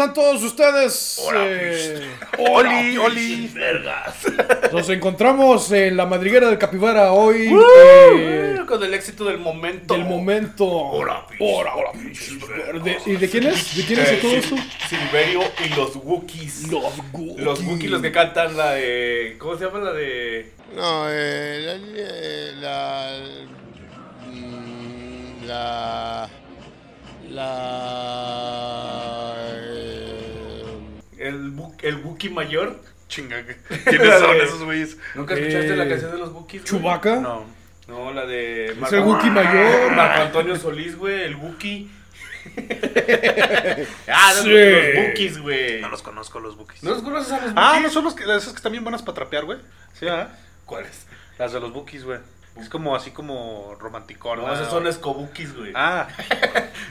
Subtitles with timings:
[0.00, 1.20] están todos ustedes?
[1.26, 3.48] Hola, Eh, Oli, Oli.
[3.48, 4.14] Vergas.
[4.72, 7.52] nos encontramos en la madriguera del Capibara hoy.
[8.16, 9.92] eh, Con el éxito del momento.
[9.94, 10.66] del momento.
[10.66, 11.90] Hola, Hola, hola,
[12.82, 13.76] De- ¿Y de quién es?
[13.76, 14.56] ¿De quién es Eh, todo esto?
[14.88, 16.68] Silverio y los Wookiees.
[16.70, 16.82] Los
[17.36, 19.36] Los Wookiees los que cantan la de.
[19.38, 20.52] ¿Cómo se llama la de.?
[20.74, 23.18] No, eh, la, la,
[24.30, 26.28] mm, la,
[28.50, 29.79] la, eh,
[31.30, 32.80] El, Bu- el Wookiee mayor.
[33.08, 33.42] Chinga,
[33.84, 34.96] ¿quiénes son esos güeyes?
[35.14, 36.64] ¿Nunca escuchaste Eh, la canción de los Wookiees?
[36.64, 37.16] Chubaca.
[37.16, 37.44] No.
[37.88, 38.66] No, la de.
[38.66, 39.90] Es el Wookiee mayor.
[39.96, 41.88] Marco Antonio Solís, güey, el Wookiee.
[44.08, 44.48] ah, no, Sí.
[44.50, 45.80] los Wookiees, güey.
[45.80, 46.82] No los conozco los bookies.
[46.82, 47.82] ¿No los conoces a los Ah, Wookiees?
[47.82, 49.58] no son los que, esos que están bien buenas para trapear, güey.
[49.98, 50.28] Sí, ¿ah?
[50.66, 51.06] ¿Cuáles?
[51.38, 52.18] Las de los bookies, güey.
[52.60, 54.38] Es como así como romanticón.
[54.38, 55.72] No, esos son escobookies, güey.
[55.74, 56.08] Ah,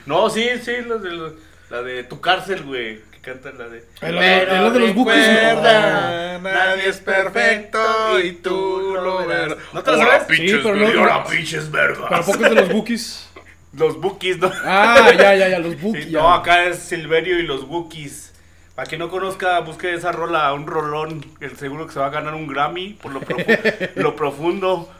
[0.06, 1.34] No, sí, sí, los de los-
[1.70, 3.00] la de tu cárcel, güey.
[3.22, 3.84] Que cantan la de.
[4.00, 6.48] El- el- el de los Wookiees, recuerda, no.
[6.50, 9.56] Nadie es perfecto y tú lo verás.
[9.72, 10.22] ¿No te lo sabes?
[10.24, 11.02] pinches Sí, pero no-.
[11.02, 12.06] Hola, pinches vergas.
[12.08, 13.26] ¿Pero poco es de los Wookiees?
[13.72, 14.50] Los Wookiees, ¿no?
[14.64, 16.10] Ah, ya, ya, ya, los Sí, Wookiees.
[16.10, 18.32] no, acá es Silverio y los Wookiees.
[18.74, 21.24] Para quien no conozca, busque esa rola, un rolón.
[21.40, 24.90] El seguro que se va a ganar un Grammy por lo, profu- lo profundo.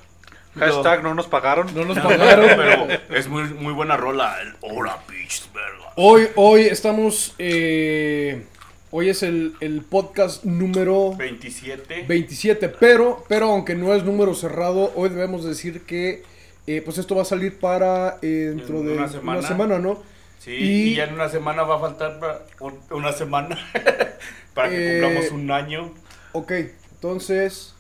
[0.56, 1.74] Hashtag no nos pagaron.
[1.74, 2.46] No nos pagaron.
[2.56, 2.86] pero
[3.18, 4.36] es muy, muy buena rola.
[4.41, 5.80] El Hola, pinches vergas.
[5.96, 7.34] Hoy, hoy estamos.
[7.38, 8.44] eh,
[8.91, 12.04] hoy es el, el podcast número 27.
[12.09, 16.22] 27, pero, pero aunque no es número cerrado, hoy debemos decir que
[16.66, 19.78] eh, pues esto va a salir para eh, dentro En de una una semana.
[19.78, 20.03] ¿no?
[20.38, 23.59] Sí, Y- y, ya en una semana va a faltar para- un- una semana
[24.54, 25.94] para que Eh, cumplamos un año.
[26.32, 26.53] Ok,
[26.92, 27.75] entonces,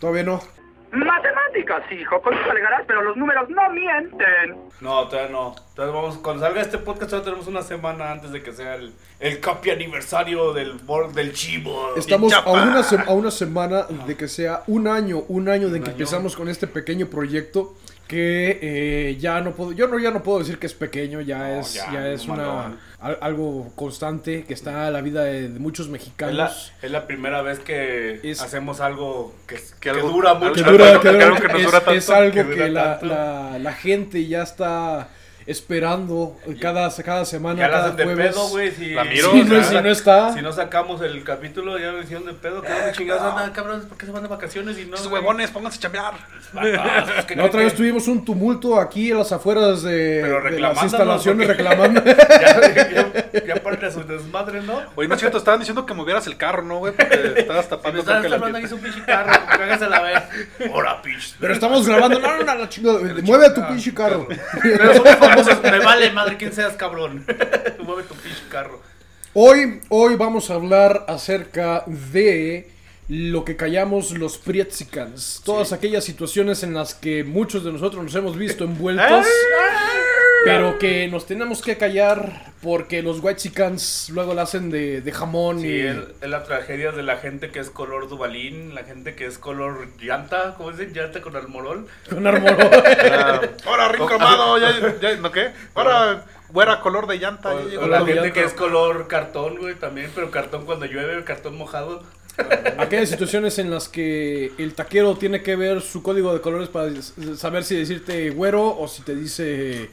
[0.00, 0.42] todavía no.
[0.92, 4.56] Matemáticas, hijo, con eso alegarás, pero los números no mienten.
[4.80, 5.54] No, todavía no.
[5.70, 8.92] Entonces vamos, cuando salga este podcast todavía tenemos una semana antes de que sea el,
[9.18, 11.94] el capi aniversario del, bor- del chivo.
[11.96, 15.84] Estamos a una, a una semana de que sea un año, un año de Un
[15.84, 15.98] que año.
[15.98, 17.74] empezamos con este pequeño proyecto
[18.08, 21.38] que eh, ya no puedo, yo no ya no puedo decir que es pequeño, ya
[21.38, 25.48] No, es, ya, ya, es una al- algo constante que está en la vida de,
[25.48, 26.72] de muchos Es la, mexicanos.
[26.82, 30.52] es la primera vez que Es- hacemos algo que, Que que algo- dura mucho.
[30.64, 32.98] Que dura, que que dura- algo que nos es, tanto, algo que que, dura la,
[32.98, 33.06] tanto.
[33.14, 35.08] la- la gente ya está
[35.46, 38.32] esperando cada, cada semana, Ya la cada hacen de jueves.
[38.32, 38.70] pedo, güey.
[38.72, 42.04] Si, Ramiro, Si o no, si no está, si no sacamos el capítulo, ya me
[42.04, 42.62] hicieron de pedo.
[42.62, 43.22] ¿Qué onda, chingados?
[43.34, 44.94] Anda, cabrones, ¿por qué se van de vacaciones y no?
[44.96, 45.22] Esos güey?
[45.22, 46.14] huevones, pónganse a chambear.
[46.54, 50.42] Ah, pues, ¿qué la otra vez tuvimos un tumulto aquí en las afueras de, Pero
[50.42, 52.02] de las instalaciones porque- reclamando.
[52.42, 54.80] Ya, ya, ya parte de su desmadre, ¿no?
[54.94, 56.92] Oye, no es cierto, estaban diciendo que movieras el carro, ¿no, güey?
[56.94, 58.68] Porque estabas Si tapando el hablando aquí ambiente.
[58.68, 60.22] su pinche carro, cágase la vez.
[60.72, 61.34] Hola, pinche.
[61.40, 62.18] Pero estamos grabando.
[62.18, 62.98] No, no, no, la chingada.
[63.22, 64.26] Mueve a tu pinche carro.
[64.62, 67.24] Pero somos famosos, me vale madre quién seas, cabrón.
[67.84, 68.80] Mueve tu pinche carro.
[69.34, 72.70] Hoy, hoy vamos a hablar acerca de
[73.08, 75.42] lo que callamos los Prietzicans.
[75.44, 79.26] Todas aquellas situaciones en las que muchos de nosotros nos hemos visto envueltos.
[80.44, 85.60] Pero que nos tenemos que callar porque los Whitexicans luego la hacen de, de jamón
[85.60, 85.80] Sí, y...
[85.80, 89.38] es, es la tragedia de la gente que es color dubalín, la gente que es
[89.38, 90.92] color llanta, ¿cómo dicen?
[90.92, 91.86] Llanta con almorol.
[92.08, 92.56] Con armor.
[93.12, 95.50] Ah, Ahora, ring cromado, ya, ya, ¿no qué?
[95.74, 97.54] Ahora, güera color de llanta.
[97.54, 98.32] O, ya llegó o la gente llanta.
[98.32, 102.02] que es color cartón, güey, también, pero cartón cuando llueve, cartón mojado.
[102.78, 106.90] Aquellas situaciones en las que el taquero tiene que ver su código de colores para
[107.36, 109.90] saber si decirte güero o si te dice...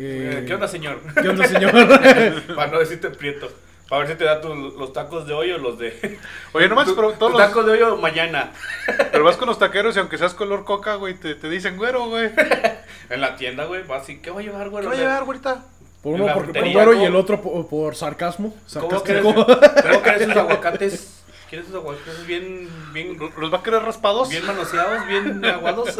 [0.00, 1.00] eh, ¿Qué onda, señor?
[1.20, 1.72] ¿Qué onda, señor?
[2.54, 3.50] Para no decirte prieto.
[3.88, 6.18] Para ver si te da tu- los tacos de hoy o los de...
[6.52, 8.52] Oye, no manches, Tu- pero todos los, tacos de hoy o mañana.
[9.12, 12.06] pero vas con los taqueros y aunque seas color coca, güey, te, te dicen güero,
[12.08, 12.34] güey.
[12.34, 12.78] ¿Qué
[13.10, 14.84] En la tienda, güey, vas y ¿qué voy a llevar, güey?
[14.84, 15.64] va a llevar, güerita?
[16.02, 17.06] Por uno por, por güero y ¿cómo?
[17.06, 18.54] el otro por, por sarcasmo.
[18.74, 19.46] ¿Cómo quieres, Sarcástico.
[19.88, 21.22] ¿Cómo quieres esos aguacates?
[21.48, 24.28] ¿Quieres esos aguacates bien, bien, ¿Los va a querer raspados?
[24.28, 25.96] bien manoseados, bien aguados?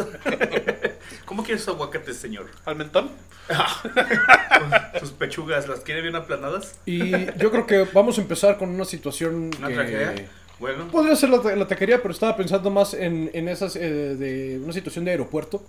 [1.25, 2.47] ¿Cómo quieres esos aguacates, señor?
[2.65, 3.09] ¿Al mentón?
[4.99, 6.77] ¿Sus pechugas las quiere bien aplanadas?
[6.85, 10.29] Y yo creo que vamos a empezar con una situación ¿Una que tragedia?
[10.59, 10.87] Bueno.
[10.89, 14.73] podría ser la, la taquería, pero estaba pensando más en, en esas eh, de una
[14.73, 15.63] situación de aeropuerto,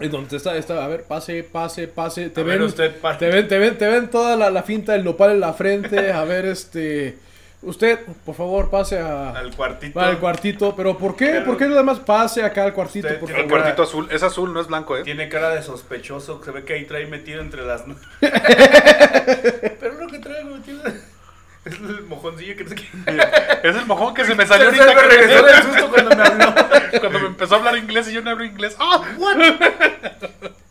[0.00, 3.16] en donde está, está a ver, pase, pase, pase, te A ver, ven, usted, pa-
[3.16, 6.10] te ven, te ven, te ven toda la, la finta del nopal en la frente,
[6.12, 7.16] a ver, este,
[7.64, 10.00] usted, por favor, pase a, Al cuartito.
[10.00, 11.26] al cuartito, pero ¿por qué?
[11.26, 13.62] Pero- ¿Por qué nada más pase acá al cuartito, Usted por tiene El favor?
[13.62, 14.08] cuartito azul.
[14.10, 15.02] Es azul, no es blanco, ¿eh?
[15.02, 17.82] Tiene cara de sospechoso, se ve que ahí trae metido entre las...
[18.20, 22.64] Pero lo que trae metido es el mojoncillo que...
[23.68, 24.86] Es el mojón que se me salió ahorita.
[24.86, 26.54] me que- regresó del susto cuando me habló.
[27.00, 28.76] Cuando me empezó a hablar inglés y yo no hablo inglés.
[28.78, 29.02] ¡Ah!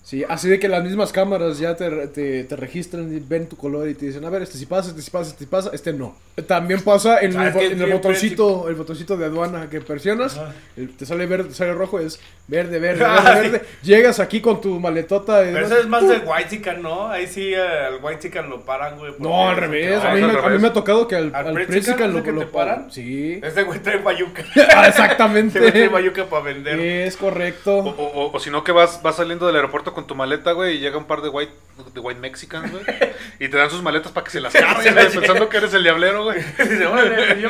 [0.03, 3.55] Sí, así de que las mismas cámaras ya te, te, te registran y ven tu
[3.55, 5.69] color y te dicen, a ver, este sí pasa, este sí pasa, este sí pasa,
[5.73, 6.13] este no.
[6.45, 9.79] También pasa en, el, ¿Sabes bo- qué en el botoncito, el botoncito de aduana que
[9.79, 10.37] presionas,
[10.75, 12.19] el- te sale verde, te sale rojo, es
[12.49, 13.49] verde, verde, Ah, verde, sí.
[13.51, 13.65] verde.
[13.83, 17.07] Llegas aquí con tu maletota Pero eso es más del White ¿no?
[17.07, 19.13] Ahí sí al White lo paran, güey.
[19.19, 20.03] No, al revés.
[20.03, 21.53] No, a, mí me, a mí me ha tocado que al, ¿Al al
[22.13, 22.91] lo, lo te paran?
[22.91, 23.39] Sí.
[23.41, 24.43] Ese güey trae bayuca.
[24.53, 25.87] Ah, Ese güey trae Exactamente.
[25.87, 26.77] bayuca para vender.
[26.79, 27.77] es O, correcto.
[27.77, 30.75] o, o- o si no que vas, vas saliendo del aeropuerto con tu maleta, güey,
[30.77, 31.53] y llega un par de white,
[31.93, 32.83] de white Mexicans, güey,
[33.39, 35.83] y te dan sus maletas para que se las cargues, güey, pensando que eres el
[35.83, 36.39] diablero, güey.
[36.57, 37.49] Dice, órale, ya,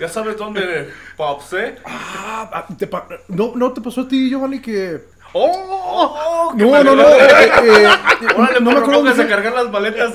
[0.00, 1.76] ya sabes dónde Pops, ¿eh?
[1.84, 5.00] Ah, ah, te pa- no, no te pasó a ti, Giovanni, que...
[5.34, 6.52] ¡Oh!
[6.54, 7.08] No, no, no.
[7.08, 7.88] eh, eh, eh,
[8.36, 10.12] Órale, no me acuerdo a cargar las maletas.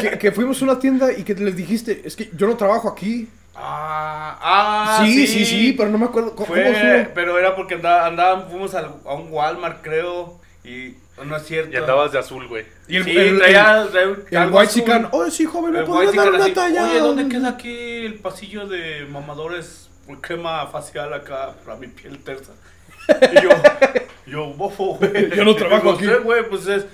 [0.00, 2.88] que, que fuimos a una tienda y que les dijiste, es que yo no trabajo
[2.88, 3.28] aquí.
[3.54, 8.06] Ah, ah, sí, sí, sí, pero no me acuerdo cómo, Fue, pero era porque andaba,
[8.06, 10.94] andaban, fuimos al- a un Walmart, creo, y
[11.24, 11.72] no es cierto.
[11.72, 12.64] Y andabas de azul, güey.
[12.88, 14.68] Y el, sí, el, traía, traía un- el White azul.
[14.82, 16.84] Chican, oh sí, joven, ¿me White dar una así, talla?
[16.84, 22.18] Oye, ¿dónde queda aquí el pasillo de mamadores por crema facial acá para mi piel
[22.18, 22.52] tersa?
[23.32, 23.50] Y yo,
[24.26, 25.30] yo, bofo, güey.
[25.34, 26.06] Yo no trabajo aquí.
[26.22, 26.86] güey, pues es,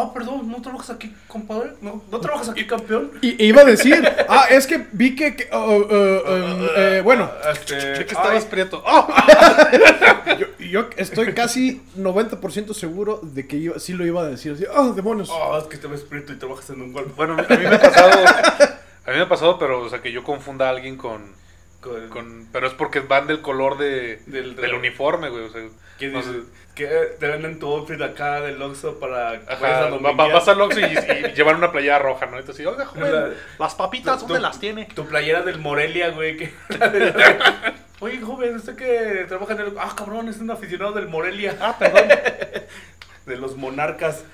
[0.00, 1.72] ah, perdón, ¿no trabajas aquí, compadre?
[1.80, 3.10] ¿No, ¿no trabajas aquí, campeón?
[3.20, 7.30] Y, iba a decir, ah, es que vi que, que, oh, oh, um, eh, bueno,
[7.52, 8.82] Este, ¿De que ay, estabas prieto?
[8.86, 9.08] ¡Oh!
[10.38, 14.52] yo, yo estoy casi 90% seguro de que iba- sí lo iba a decir.
[14.52, 15.28] Así, oh, demonios.
[15.32, 17.16] Oh, es que te ves prieto y trabajas en un Walmart.
[17.16, 18.10] Bueno, a mí me ha pasado,
[19.06, 21.32] a mí me ha pasado, pero, o sea, que yo confunda a alguien con,
[21.80, 25.62] Con- con pero es porque van del color de, Del- del, uniforme, güey, o sea,
[25.98, 26.32] ¿Qué no dices?
[26.32, 26.40] sé.
[26.78, 26.86] Que
[27.18, 30.84] te venden tu outfit acá del Oxxo para a Ajá, va- vas al Oxxo y,
[30.84, 32.38] y llevan una playera roja, ¿no?
[32.38, 34.84] Entonces, oiga, joven, La- las papitas, ¿dónde tu- las tiene?
[34.94, 36.36] Tu playera del Morelia, güey.
[36.36, 36.52] Que...
[38.00, 39.72] Oye, joven, usted que trabaja en el...
[39.78, 41.56] Ah, cabrón, es un aficionado del Morelia.
[41.60, 42.04] Ah, perdón.
[43.26, 44.24] De los monarcas.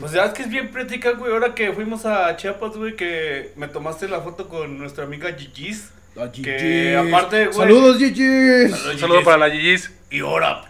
[0.00, 1.32] Pues ya es que es bien práctica, güey.
[1.32, 5.90] Ahora que fuimos a Chiapas, güey, que me tomaste la foto con nuestra amiga Gigi's.
[6.16, 7.08] Ah, Que GGs.
[7.14, 8.86] aparte, güey- Saludos, GGs.
[8.92, 9.92] Un saludo para la Gigi's.
[10.10, 10.64] Y ahora,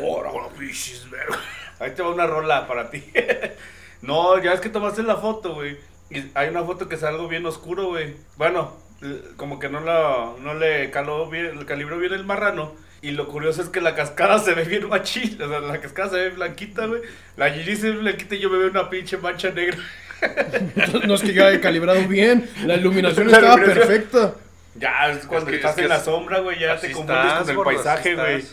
[0.00, 1.38] ahora, bichis, verga.
[1.78, 3.02] Ahí te va una rola para ti.
[4.02, 5.76] no, ya es que tomaste la foto, güey.
[6.10, 8.14] Y hay una foto que es algo bien oscuro, güey.
[8.36, 8.76] Bueno,
[9.36, 12.74] como que no, la, no le caló bien, le calibró bien el marrano.
[13.00, 15.40] Y lo curioso es que la cascada se ve bien machín.
[15.42, 17.02] O sea, la cascada se ve blanquita, güey.
[17.36, 19.76] La Gigi se ve blanquita y yo me veo una pinche mancha negra.
[21.06, 22.48] No es que yo haya calibrado bien.
[22.64, 23.86] La iluminación La estaba iluminación.
[23.88, 24.34] perfecta.
[24.76, 27.16] Ya, es cuando que- estás es que en la es- sombra, güey, ya te confundes
[27.24, 28.44] estás, con el paisaje, güey.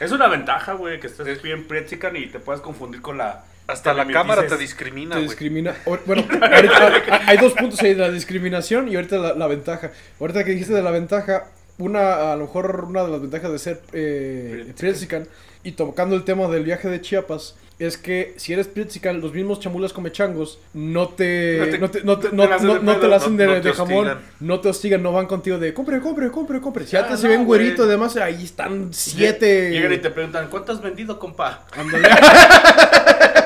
[0.00, 3.44] Es una ventaja, güey, que estés bien pretzican y te puedas confundir con la...
[3.66, 5.76] Hasta la cámara te discrimina, Te discrimina.
[5.84, 9.92] O- Bueno, ahorita hay dos puntos ahí, la discriminación y ahorita la, la ventaja.
[10.18, 11.44] Ahorita que dijiste de la ventaja,
[11.78, 15.28] una, a lo mejor una de las ventajas de ser eh, Pretzican
[15.62, 19.58] y tocando el tema del viaje de Chiapas, es que si eres Pretzican, los mismos
[19.58, 22.74] chamulas come changos no te, No no te- no te, no te la hacen no-
[22.74, 25.02] de no te pedo, la hacen de, no- no te de jamón, no te hostigan,
[25.02, 26.84] no van contigo de compre, compre, compre, compre.
[26.84, 29.70] Si ya Ah, te se ven güerito y demás, ahí están siete.
[29.70, 31.64] Llegan y te preguntan, ¿cuánto has vendido, compa?
[31.76, 32.06] Ándale.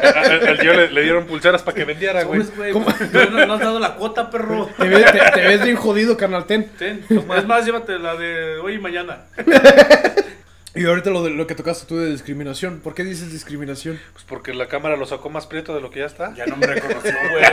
[0.05, 2.41] Al tío le, le dieron pulseras para que vendiera, güey.
[2.41, 4.69] No, no- no has dado la cuota, perro.
[4.77, 6.69] te, ves, te- te ves bien jodido, carnal, ten.
[6.79, 9.27] Ten, es más, llévate la de hoy y mañana.
[10.75, 12.81] Y ahorita lo, de, lo que tocaste tú de discriminación.
[12.81, 14.01] ¿Por qué dices discriminación?
[14.13, 16.35] Pues porque la cámara lo sacó más prieto de lo que ya está.
[16.35, 17.45] Ya no me reconoció, güey.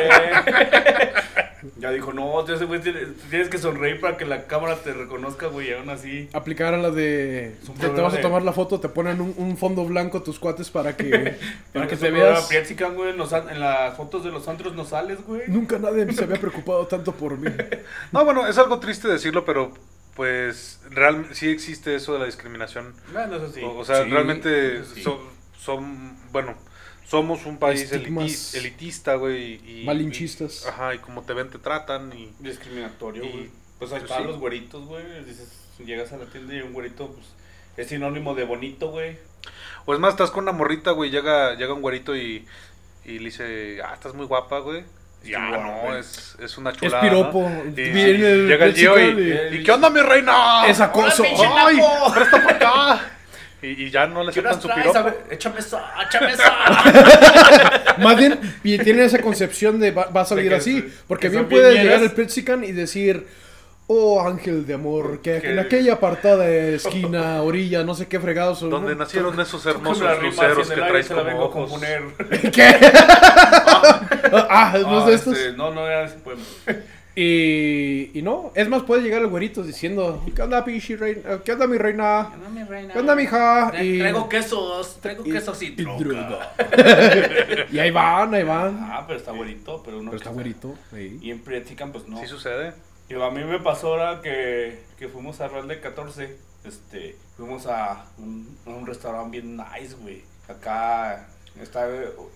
[1.78, 5.46] Ya dijo, no, ese güey tiene- tienes que sonreír para que la cámara te reconozca,
[5.48, 6.28] güey, y aún así.
[6.34, 7.54] Aplicar a la de...
[7.80, 10.72] Te, te vas a tomar la foto, te ponen un, un fondo blanco tus cuates
[10.72, 11.38] para que,
[11.74, 12.48] para que te veas...
[12.48, 15.44] Priexican, güey, en, los en las fotos de los antros no sales, güey.
[15.48, 17.51] Nunca nadie se había preocupado tanto por mí.
[18.12, 19.72] No, bueno, es algo triste decirlo, pero
[20.15, 22.94] pues realmente sí existe eso de la discriminación.
[23.13, 23.62] Bueno, eso sí.
[23.63, 25.01] O, o sea, Sí, realmente sí.
[25.03, 25.18] son,
[25.58, 26.56] son, bueno,
[27.08, 28.25] somos un país Estigmas.
[28.25, 29.82] eliti- elitista, güey.
[29.82, 30.63] Y, Malinchistas.
[30.65, 32.12] y- ajá, y como te ven, te tratan.
[32.18, 33.50] Y, Discriminatorio, Y- güey.
[33.80, 34.30] Pues ahí pues están sí.
[34.30, 35.24] los güeritos, güey.
[35.25, 35.50] Dices,
[35.84, 37.25] llegas a la tienda y un güerito, pues,
[37.77, 39.18] es sinónimo de bonito, güey.
[39.88, 42.46] o es más, estás con una morrita, güey, llega, llega un güerito y,
[43.03, 44.84] y le dice, ah, estás muy guapa, güey.
[45.24, 46.00] Y Estoy guapa, no, güey.
[46.00, 47.01] es, es una Es chulada.
[47.01, 47.50] piropo.
[47.50, 47.63] ¿no?
[47.70, 50.66] Y, Viene el llega el Gio y, ¿qué onda, mi reina?
[50.68, 51.22] Es acoso.
[51.24, 51.78] ¡Hola, pinche ¡Ay!
[51.78, 52.13] naco!
[52.16, 53.00] ¡Presta por acá!
[53.62, 54.82] Y, y ya no le ¿Qué aceptan su traes?
[54.88, 55.04] piropo.
[55.04, 57.96] Ver, échame esa, échame esa.
[58.00, 60.92] Más bien, y tienen esa concepción de va, va a salir que- así.
[61.08, 62.12] Porque que bien son puede llegar el.
[62.12, 63.28] Pretzican y decir...
[63.88, 68.62] Oh, ángel de amor, que Que- en aquella apartada esquina, orilla, no sé qué fregados.
[68.62, 69.00] Donde ¿no?
[69.00, 71.70] nacieron esos hermosos luceros que traes como vengo ojos.
[71.70, 72.04] componer.
[72.54, 72.64] ¿Qué?
[74.50, 75.38] ah, ¿no es Ah, de estos?
[75.38, 76.42] este, no, no era ese poema.
[77.14, 81.40] Y, y no, es más, puede llegar el güerito diciendo, ¿qué onda, pichi reina?
[81.44, 82.30] ¿Qué onda, mi reina?
[82.94, 83.74] ¿Qué onda, mija?
[83.74, 86.00] Tra- Y, Traigo quesos, traigo y- quesos y, y droga.
[86.00, 86.54] droga.
[87.70, 88.78] y ahí van, ahí van.
[88.90, 90.74] Ah, pero está bonito, pero uno Pero está güerito.
[90.94, 91.20] sí.
[91.22, 92.18] Y en Prietican, pues no.
[92.22, 92.72] Sí sucede.
[93.13, 96.38] A mí me pasó ahora que, que fuimos a Real de 14.
[96.63, 100.24] Este, fuimos a un, a un restaurante bien nice, güey.
[100.48, 101.27] Acá
[101.60, 101.88] está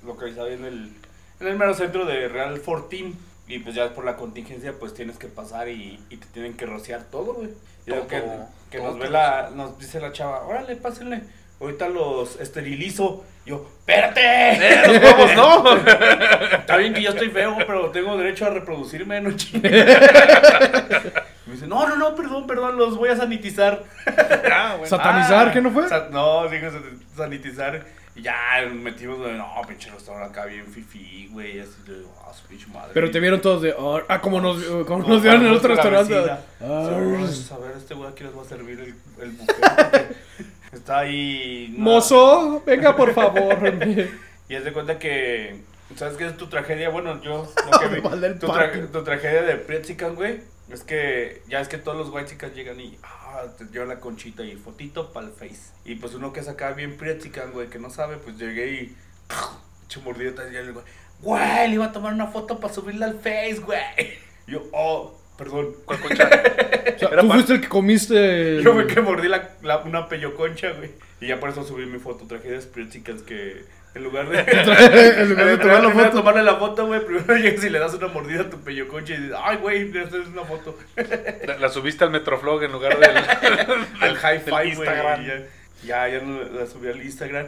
[0.04, 0.94] localizado en el,
[1.40, 3.14] en el mero centro de Real 14.
[3.48, 6.66] Y pues ya por la contingencia, pues tienes que pasar y, y te tienen que
[6.66, 7.50] rociar todo, güey.
[7.86, 11.22] Y que, Todo, que todo nos ve la, nos dice la chava, órale, pásenle.
[11.60, 13.24] Ahorita los esterilizo.
[13.46, 14.88] Y yo, ¡espérate!
[14.88, 15.78] Los huevos, ¿no?
[16.58, 19.72] Está bien que yo estoy feo, pero tengo derecho a reproducirme, no chingues.
[21.46, 23.84] Me dice, no, no, no, perdón, perdón, los voy a sanitizar.
[24.52, 24.86] Ah, bueno.
[24.88, 25.50] ¿Satanizar?
[25.50, 25.88] Ah, ¿Qué no fue?
[25.88, 27.86] sa- no, digo san- sanitizar.
[28.16, 28.36] Y ya
[28.74, 31.60] metimos, no, pinche restaurante acá bien fifi, güey.
[31.60, 32.92] Así de, ah, su pinche madre.
[32.94, 35.70] Pero te vieron todos de, "Oh", ah, como nos, como nos vieron en el otro
[35.76, 36.16] restaurante.
[36.62, 36.98] Ah, A
[37.60, 40.16] ver, este güey aquí les va a servir el, el buffet.
[40.76, 41.74] Está ahí.
[41.78, 41.84] no.
[41.86, 43.58] Mozo, venga por favor.
[44.48, 45.62] Y haz de cuenta que.
[45.96, 46.90] ¿Sabes qué es tu tragedia?
[46.90, 47.52] Bueno, yo.
[47.72, 50.42] Lo que vi- el tu, tra- tu tragedia de Prietzican, güey.
[50.70, 52.96] Es que ya es que todos los white chicas llegan y.
[53.02, 55.72] Ah, te llevan la conchita y fotito para el face.
[55.84, 58.96] Y pues uno que es acá bien Prietzican, güey, que no sabe, pues llegué y.
[60.04, 60.84] Mordida y le digo,
[61.22, 63.80] güey, le iba a tomar una foto para subirla al face, güey.
[64.46, 65.76] Yo, oh, perdón.
[65.86, 66.24] ¿Cuál concha?
[66.96, 68.58] O sea, Era tú pa- fuiste el que comiste.
[68.58, 70.92] el- Yo me que mordí la, la- una pelloconcha, güey.
[71.22, 72.26] Y ya por eso subí mi foto.
[72.28, 73.64] Tragedias Prietzican que.
[73.96, 74.40] En lugar de.
[75.22, 76.10] en lugar de tomar la foto.
[76.18, 77.00] tomarle la foto, güey.
[77.06, 79.84] Primero llegas y le das una mordida a tu pello concha y dices, ay, güey,
[79.98, 80.78] esta es una foto.
[81.48, 83.16] La, la subiste al Metroflog en lugar del,
[84.02, 84.86] Al five, güey.
[84.90, 85.44] Ya,
[85.86, 87.48] ya, ya no la subí al Instagram.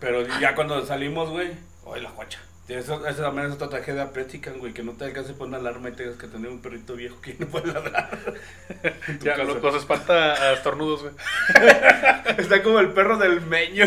[0.00, 1.50] Pero ya cuando salimos, güey,
[1.94, 2.40] ay, la guacha.
[2.68, 5.88] Eso, eso también es otra tragedia Prietzican, güey, que no te alcance por una alarma
[5.88, 8.10] y tengas que tener un perrito viejo que no puede ladrar.
[9.22, 9.44] Ya, casa.
[9.44, 11.14] lo- los espanta a estornudos, güey.
[12.38, 13.86] Está como el perro del meño.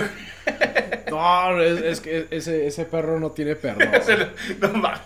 [1.09, 3.55] No, es, es que ese, ese perro no tiene
[4.17, 5.01] lo- No mames.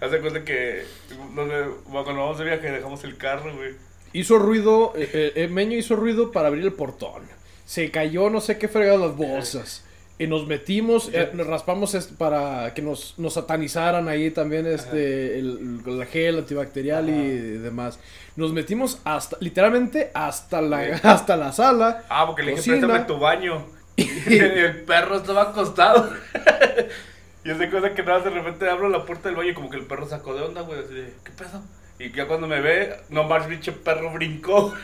[0.00, 0.84] Hace cuenta que
[1.32, 3.72] no sé, cuando vamos de viaje dejamos el carro, güey.
[4.12, 7.22] Hizo ruido, eh, eh, eh, Meño hizo ruido para abrir el portón.
[7.64, 9.83] Se cayó no sé qué fregado las bolsas.
[10.16, 16.06] Y nos metimos, eh, nos raspamos para que nos, nos satanizaran ahí también este el,
[16.10, 17.98] gel antibacterial y demás.
[18.36, 22.04] Nos metimos hasta, literalmente hasta la, hasta la sala.
[22.08, 23.66] Ah, porque le dije, préstame tu baño.
[23.96, 26.10] Y el perro estaba acostado.
[27.44, 29.78] y hace cosa que nada, de repente abro la puerta del baño y como que
[29.78, 30.78] el perro sacó de onda, güey.
[30.78, 31.60] Así de, ¿qué pedo?
[31.98, 34.74] Y ya cuando me ve, no más, pinche perro brincó.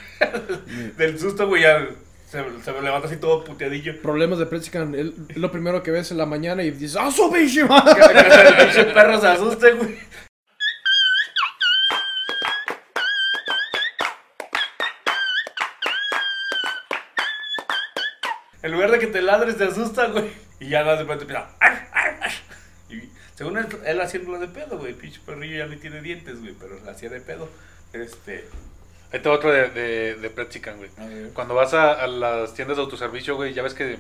[0.97, 1.89] Del susto, güey, ya
[2.31, 4.01] se, se me levanta así todo puteadillo.
[4.03, 7.31] Problemas de Pretzican, es lo primero que ves en la mañana y dices, ¡Ah, su
[7.31, 8.01] pinche madre!".
[8.01, 9.99] Que el pinche perro se asuste, güey.
[18.63, 20.31] En lugar de que te ladres, te asusta, güey.
[20.61, 21.49] Y ya de repente empieza.
[21.61, 22.31] "Ar, ar, ar".
[22.91, 24.93] Y según él, él haciéndolo de pedo, güey.
[24.95, 26.55] Pinche perrillo ya ni tiene dientes, güey.
[26.59, 27.49] Pero la hacía de pedo.
[27.93, 28.47] Este.
[29.13, 30.91] Ahí te va otro de, de, de Pretzican, güey.
[30.99, 31.31] A ver.
[31.33, 33.99] Cuando vas a, a las tiendas de autoservicio, güey, ya ves que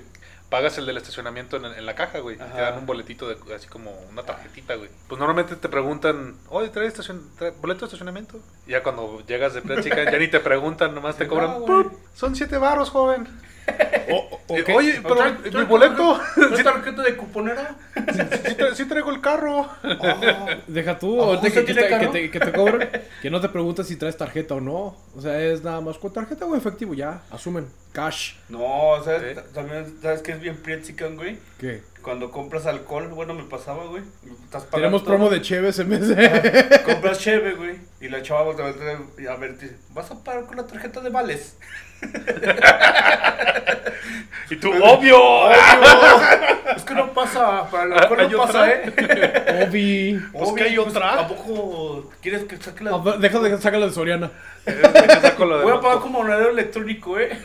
[0.51, 2.37] pagas el del estacionamiento en, en la caja, güey.
[2.41, 2.55] Ajá.
[2.55, 4.91] Te dan un boletito, de, así como una tarjetita, güey.
[5.09, 8.39] Pues normalmente te preguntan, oye, ¿trae, estacion trae boleto de estacionamiento?
[8.67, 11.87] Y ya cuando llegas de Pretzican, ya ni te preguntan, nomás te cobran, güey.
[12.15, 13.29] Son siete barros, joven.
[13.71, 14.65] Eh.
[14.75, 17.77] Oye, pero ¿Trae- mi boleto, ¿No sí, tarjeta de cuponera?
[17.95, 19.69] sí tra- sí traigo el carro.
[20.67, 23.49] Deja tú, ¿A ahorita poco que, que te, que, te, que te que no te
[23.49, 24.97] preguntas si traes tarjeta o no.
[25.17, 28.35] O sea, es nada más con tarjeta o efectivo, ya, asumen, cash.
[28.49, 29.37] No, ¿sabes?
[29.39, 29.43] Sí.
[29.55, 31.39] También, ¿sabes qué es bien Prietzican, güey?
[31.59, 31.83] ¿Qué?
[32.03, 34.03] Cuando compras alcohol, bueno, me pasaba, güey.
[34.45, 35.11] Estás pagando Tenemos todo.
[35.15, 36.81] promo de Cheves en vez de...
[36.87, 37.77] Compras cheve, güey.
[38.01, 39.57] Y la chava a ver, a ver,
[39.91, 41.57] ¿vas a pagar con la tarjeta de vales?
[44.51, 45.51] Y tú, obvio.
[46.77, 48.73] es que no pasa, para alcohol Hay no pasa, otra.
[48.73, 49.67] ¿eh?
[49.69, 50.21] Obi.
[50.33, 51.21] Pues que hay otra.
[51.21, 52.97] ¿A poco quieres que saque la...?
[52.99, 54.31] Ver, Deja de sacarla de Soriana.
[55.23, 57.39] Saco la de Voy a pagar como monedero electrónico, ¿eh?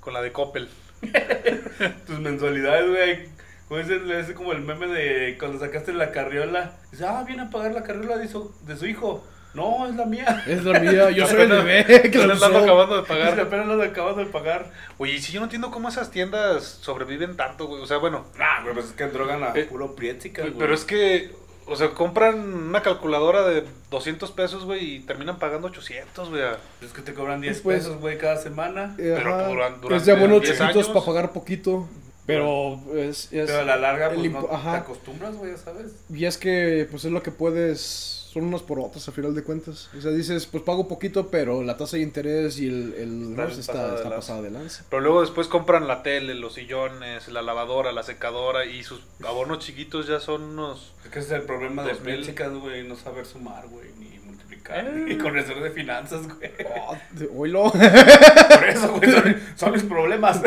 [0.00, 0.68] con la de Coppel.
[2.06, 3.32] Tus mensualidades, güey.
[3.80, 6.72] Ese como el meme de cuando sacaste la carriola.
[6.90, 9.24] Dice, ah, viene a pagar la carriola de su, de su hijo.
[9.54, 10.42] No, es la mía.
[10.46, 12.58] Es la mía, yo soy el Apenas- bebé que la la usó.
[12.58, 13.40] acabando de Es que pagar.
[13.40, 14.70] apenas lo acabas de pagar.
[14.98, 17.82] Oye, y si yo no entiendo cómo esas tiendas sobreviven tanto, güey.
[17.82, 20.54] O sea, bueno, Ah, güey, pues es que drogan a Eh, puro prietzica, güey.
[20.58, 21.32] pero es que,
[21.66, 26.42] o sea, compran una calculadora de 200 pesos, güey, y terminan pagando 800, güey.
[26.80, 28.94] Es que te cobran 10 Pues- pesos, güey, cada semana.
[28.98, 29.48] Eh, Pero ajá.
[29.48, 31.88] duran- durante es de abonos 10 chiquitos para pagar poquito.
[32.24, 34.70] Pero es, es- Pero a la larga, pues no ajá.
[34.72, 35.92] te acostumbras, güey, ya sabes.
[36.08, 39.90] Y es que, pues es lo que puedes son unas porotas a final de cuentas.
[39.96, 43.48] O sea, dices, pues pago poquito, pero la tasa de interés y el, el Está
[43.48, 44.16] está, pasada de está lanza.
[44.16, 44.84] pasada de lanza.
[44.88, 49.58] Pero luego después compran la tele, los sillones, la lavadora, la secadora y sus abonos
[49.58, 50.92] chiquitos ya son unos...
[51.04, 51.94] Es que ese es el problema de.
[51.94, 54.92] Plexicas, güey, no saber sumar, güey, ni multiplicar, Eh.
[55.08, 56.50] ni conocer de finanzas, güey.
[56.88, 57.70] Oh, de- oílo.
[57.72, 60.40] Por eso, güey, son, son mis problemas.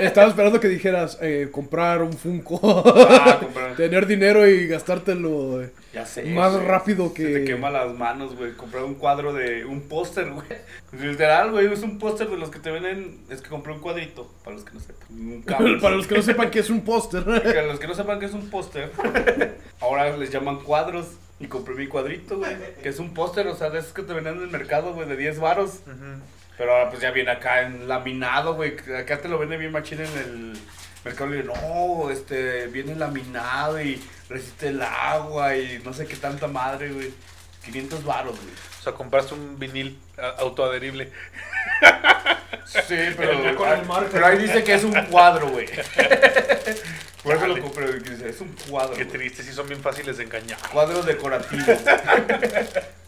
[0.00, 2.60] Estaba esperando que dijeras eh, comprar un Funko.
[2.64, 6.22] Ah, comprar- Tener dinero y gastártelo eh, Ya sé.
[6.24, 6.66] más güey.
[6.66, 7.24] rápido Se que.
[7.26, 8.52] te quema las manos, güey.
[8.52, 10.46] Comprar un cuadro de un póster, güey.
[10.92, 13.20] Literal, güey, es un póster de los que te venden.
[13.28, 15.08] Es que compré un cuadrito, para los que no sepan.
[15.10, 15.78] Un cable.
[15.80, 17.24] Para los que no sepan qué es un póster.
[17.24, 18.92] Que a los que no sepan que es un póster,
[19.80, 21.06] ahora les llaman cuadros.
[21.40, 22.54] Y compré mi cuadrito, güey.
[22.82, 25.08] Que es un póster, o sea, de esos que te venden en el mercado, güey,
[25.08, 25.80] de 10 varos.
[26.58, 28.74] Pero ahora pues ya viene acá en laminado, güey.
[28.94, 30.52] Acá te lo vende bien machín en el
[31.04, 31.34] mercado.
[31.34, 36.92] Y no, este, viene laminado y resiste el agua y no sé qué tanta madre,
[36.92, 37.12] güey.
[37.64, 38.54] 500 varos, güey.
[38.80, 39.98] O sea, compraste un vinil
[40.38, 41.12] autoadherible.
[42.64, 44.08] Sí, pero, el marco.
[44.10, 45.66] pero ahí dice que es un cuadro, güey.
[47.22, 47.84] Por eso lo compré,
[48.26, 48.96] es un cuadro.
[48.96, 50.58] Qué triste, sí son bien fáciles de engañar.
[50.72, 51.64] Cuadro decorativo.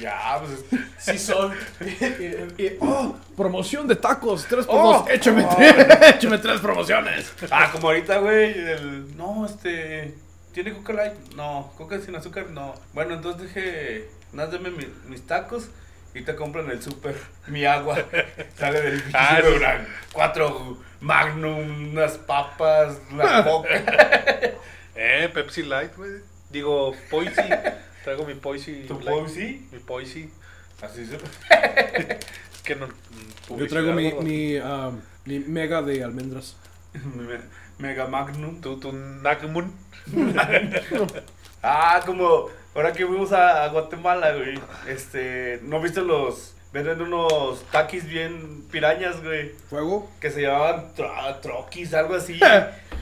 [0.00, 0.82] ya, pues.
[0.98, 1.52] Sí son.
[2.80, 4.46] Oh, promoción de tacos.
[4.46, 4.92] Tres por Oh.
[5.00, 5.10] dos.
[5.10, 5.54] Échame, Oh.
[5.56, 5.74] tres,
[6.16, 7.32] échame tres promociones.
[7.50, 9.16] Ah, como ahorita, güey, el...
[9.16, 10.14] No, este...
[10.52, 11.14] ¿Tiene coca light?
[11.36, 11.72] No.
[11.78, 12.46] ¿Coca sin azúcar?
[12.50, 12.74] No.
[12.92, 14.08] Bueno, entonces dije...
[14.32, 15.68] Nada, deme mi- mis tacos
[16.14, 17.16] y te compran el súper.
[17.46, 17.96] Mi agua.
[18.58, 19.86] Sale del Ah, sí.
[20.12, 23.70] Cuatro Magnum, unas papas, la coca.
[24.94, 26.20] Eh, Pepsi Light, güey.
[26.50, 27.40] Digo, Poisi.
[28.04, 28.84] Traigo mi Poisi.
[28.88, 29.18] ¿Tu Light.
[29.24, 29.68] Pepsi?
[29.72, 30.30] Mi Poisi.
[30.82, 31.16] Así se...
[31.16, 32.86] Es que no.
[32.86, 34.90] mm, Yo traigo mi, mi, ah,
[35.26, 36.56] mi mega de almendras.
[37.14, 37.40] Me-
[37.78, 38.60] Mega Magnum.
[38.60, 39.72] Tu, tu Nagmun.
[41.62, 44.58] Ah, como ahora que fuimos a, a Guatemala, güey.
[44.88, 49.50] Este, ¿no viste los venden unos taquis bien pirañas, güey?
[49.68, 50.10] ¿Fuego?
[50.20, 52.40] Que se llamaban tro- troquis, algo así.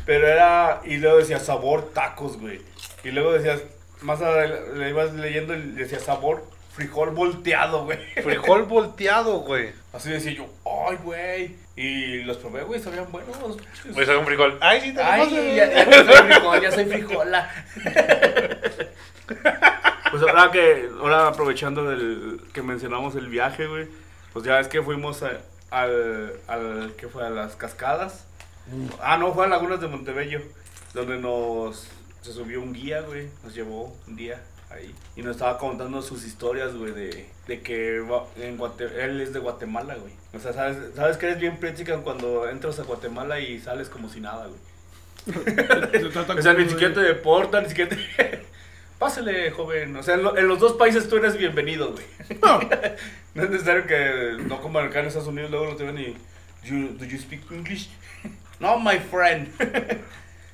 [0.06, 2.60] pero era y luego decía sabor tacos, güey.
[3.04, 3.62] Y luego decías
[4.02, 7.98] más adelante, le ibas leyendo y decía sabor frijol volteado, güey.
[8.22, 9.70] Frijol volteado, güey.
[9.92, 10.46] Así decía yo,
[10.88, 13.36] "Ay, güey." Y los probé, güey, sabían buenos.
[13.94, 14.58] Pues soy un frijol.
[14.60, 17.50] Ay, sí, te Ay, ya, soy frijol, ya soy frijola.
[20.10, 23.86] Pues ahora que, ahora aprovechando del que mencionamos el viaje, güey,
[24.32, 28.24] pues ya es que fuimos a- al, al, que fue a las cascadas.
[29.02, 30.40] Ah, no, fue a Lagunas de Montebello,
[30.94, 31.88] donde nos,
[32.22, 34.94] se subió un guía, güey, nos llevó un día ahí.
[35.16, 37.96] Y nos estaba contando sus historias, güey, de, de que
[38.36, 40.12] en Guate- él es de Guatemala, güey.
[40.34, 44.08] O sea, sabes, sabes que eres bien prética cuando entras a Guatemala y sales como
[44.08, 44.60] si nada, güey.
[46.38, 48.46] O sea, ni siquiera te deportan, ni siquiera te...
[48.98, 49.94] Pásale, joven.
[49.96, 52.04] O sea, en, lo- en los dos países tú eres bienvenido, güey.
[52.42, 52.60] No.
[53.34, 56.16] No es necesario que, no como acá en Estados Unidos, luego lo te ven y...
[56.68, 57.88] "You- ¿Do you speak English?
[58.58, 59.48] no, my friend.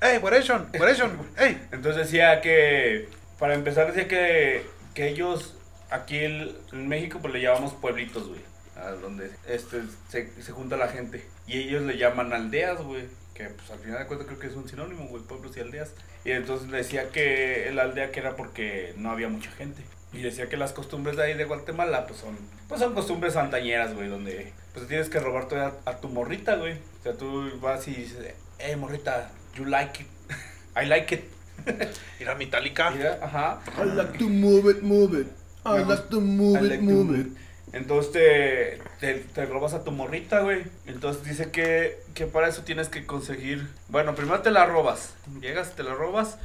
[0.04, 1.18] Ey, Guareshon, Guareshon.
[1.38, 1.60] Ey.
[1.72, 4.62] Entonces decía que, para empezar, decía que,
[4.94, 5.56] que ellos
[5.90, 8.40] aquí el- en México pues le llamamos pueblitos, güey.
[8.76, 11.24] A donde este, se, se junta la gente.
[11.46, 13.04] Y ellos le llaman aldeas, güey.
[13.34, 15.92] Que pues al final de cuentas creo que es un sinónimo, güey, pueblos y aldeas.
[16.24, 19.82] Y entonces decía que la aldea que era porque no había mucha gente.
[20.12, 22.36] Y decía que las costumbres de ahí de Guatemala pues son,
[22.68, 26.74] pues son costumbres antañeras, güey, donde pues tienes que robar a, a tu morrita, güey.
[26.74, 30.08] O sea, tú vas y dices, hey morrita, you like it.
[30.76, 31.30] I like it.
[32.18, 32.90] Mira, Metallica.
[32.90, 33.60] Mira, ajá.
[33.78, 35.28] I like to move it, move it.
[35.64, 37.26] I like to move I it, like move it.
[37.72, 40.62] Entonces te, te, te robas a tu morrita, güey.
[40.86, 43.68] Entonces dice que, que para eso tienes que conseguir.
[43.88, 45.14] Bueno, primero te la robas.
[45.40, 46.38] Llegas, te la robas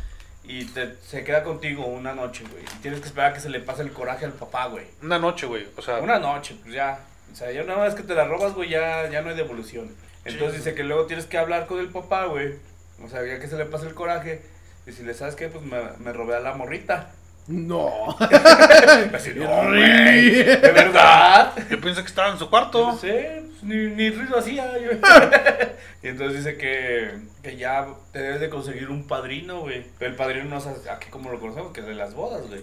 [0.44, 2.64] y te, se queda contigo una noche, güey.
[2.64, 4.86] Y tienes que esperar a que se le pase el coraje al papá, güey.
[5.04, 5.68] Una noche, güey.
[5.78, 7.00] O sea, Una noche, pues ya.
[7.32, 9.92] O sea, ya una vez que te la robas, güey, ya, ya no hay devolución.
[10.26, 12.56] Entonces dice que luego tienes que hablar con el papá, güey.
[13.04, 14.42] O sea, ya que se le pase el coraje.
[14.88, 17.12] Y si le sabes qué, pues me, me robé a la morrita.
[17.50, 18.16] No.
[19.14, 20.44] Así, no, güey.
[20.44, 21.54] ¿De verdad?
[21.70, 22.92] yo pensé que estaba en su cuarto.
[22.92, 24.78] No sé, pues, ni, ni ruido hacía.
[24.78, 24.92] yo.
[26.04, 29.84] y entonces dice que, que ya te debes de conseguir un padrino, güey.
[29.98, 32.62] Pero el padrino no es aquí como lo conocemos, que es de las bodas, güey.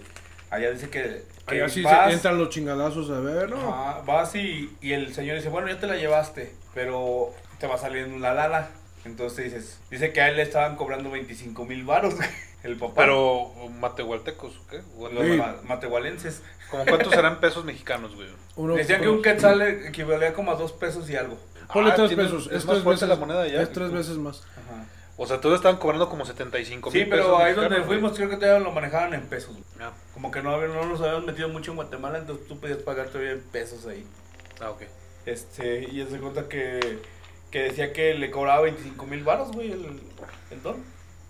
[0.50, 3.68] Allá dice que, que así vas, se entran los chingadazos a ver, ¿no?
[3.68, 7.76] ajá, vas y, y el señor dice, bueno, ya te la llevaste, pero te va
[7.76, 8.68] saliendo una lana.
[9.06, 12.28] Entonces dices, dice que a él le estaban cobrando 25 mil baros, güey,
[12.64, 12.94] el papá.
[12.96, 14.82] Pero, matehualtecos, ¿o qué?
[14.98, 15.32] O los Sí.
[15.32, 16.42] ma- matehualenses.
[16.70, 18.28] ¿Como cuántos serán pesos mexicanos, güey?
[18.56, 21.38] Uno- Decían que un quetzal equivalía como a dos pesos y algo.
[21.72, 22.46] Ponle Ah, tres tiene- pesos.
[22.48, 23.62] es Es, más tres fuerte veces la moneda ya.
[23.62, 24.42] Es tres veces más.
[24.56, 24.84] Ajá.
[25.16, 28.28] O sea, todos estaban cobrando como 75 mil Sí, pero pesos ahí donde fuimos creo
[28.28, 29.52] que todavía lo manejaban en pesos.
[29.52, 29.64] güey.
[29.80, 29.92] Ah.
[30.12, 33.32] como que no, no nos habíamos metido mucho en Guatemala, entonces tú podías pagar todavía
[33.32, 34.06] en pesos ahí.
[34.60, 34.82] Ah, ok.
[35.26, 36.98] Este, y se cuenta que,
[37.50, 40.00] que decía que le cobraba 25 mil baros, güey, el,
[40.50, 40.82] el don.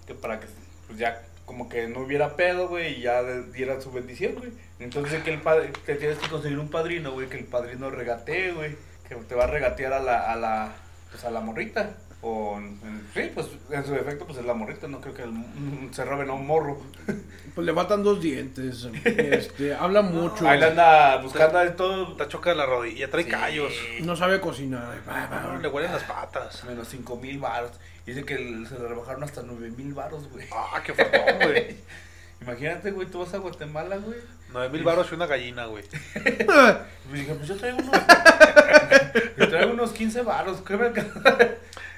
[0.07, 0.47] Que para que,
[0.87, 4.53] pues ya, como que no hubiera pedo, güey, y ya diera su bendición, güey.
[4.79, 8.53] Entonces que el padre, te tienes que conseguir un padrino, güey, que el padrino regatee,
[8.53, 8.77] güey.
[9.09, 10.75] Que te va a regatear a la, a la,
[11.11, 11.97] pues a la morrita.
[12.23, 12.59] O,
[13.15, 16.29] sí, pues en su defecto, pues es la morrita, no creo que el- se roben
[16.31, 16.81] a un morro.
[17.57, 18.87] Pues le faltan dos dientes.
[19.03, 20.47] Este, habla mucho.
[20.47, 22.13] Ahí le anda buscando de todo.
[22.13, 23.31] Está choca la rodilla, trae Sí.
[23.31, 23.73] callos.
[24.03, 25.01] No sabe cocinar.
[25.09, 26.63] Va, va, le huelen las patas.
[26.65, 27.71] Menos 5 mil baros.
[28.05, 30.47] Dice que el- se le rebajaron hasta 9 mil baros, güey.
[30.53, 31.77] Ah, qué güey.
[32.43, 34.19] Imagínate, güey, tú vas a Guatemala, güey.
[34.53, 35.83] 9 mil baros y una gallina, güey.
[36.15, 37.91] Y dije, pues yo traigo unos.
[39.39, 41.23] yo traigo unos 15 baros, ¿qué me alcanza?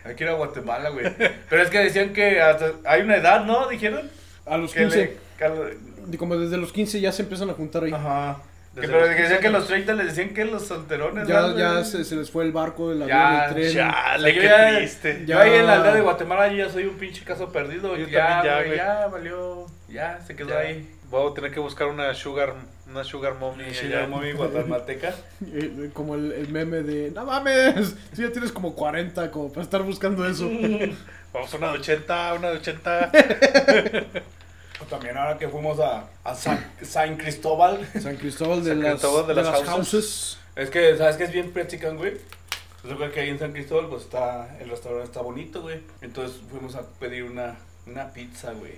[0.09, 1.07] Hay que ir a Guatemala, güey.
[1.49, 3.69] Pero es que decían que hasta hay una edad, ¿no?
[3.69, 4.11] Dijeron.
[4.47, 4.97] A los Que 15.
[4.97, 7.93] le- que Como desde los 15 ya se empiezan a juntar ahí.
[7.93, 8.39] Ajá.
[8.75, 11.27] Que, Desde pero que decían 15 que los 30 les decían que los solterones.
[11.29, 13.75] Ya, ¿no, ya se, se les fue el barco, el Ya, avión, el tren.
[13.91, 15.19] Chale, Yo qué ya- triste.
[15.21, 15.41] Yo Ya.
[15.41, 17.97] ahí en la aldea de Guatemala yo ya soy un pinche caso perdido.
[17.97, 18.77] Yo ya, también ya, güey.
[18.77, 19.67] ya valió.
[19.89, 20.59] Ya, se quedó Ya.
[20.61, 20.89] ahí.
[21.11, 22.55] Voy a tener que buscar una sugar,
[22.87, 23.65] una sugar mommy.
[23.65, 23.89] Allá.
[23.89, 25.15] ya muy guatemalteca.
[25.47, 29.63] Eh, como el, el meme de, no mames, si ya tienes como 40 como para
[29.63, 30.49] estar buscando eso.
[31.33, 33.13] Vamos a una de 80, una de 80.
[34.91, 37.87] También ahora que fuimos a, a San, San Cristóbal.
[38.01, 40.39] San Cristóbal de San las, Cristóbal de de las las houses.
[40.57, 42.13] Es que, ¿sabes que es bien practican, güey?
[42.81, 45.81] Pues yo creo que ahí en San Cristóbal, pues está, el restaurante está bonito, güey.
[46.01, 48.75] Entonces fuimos a pedir una, una pizza, güey.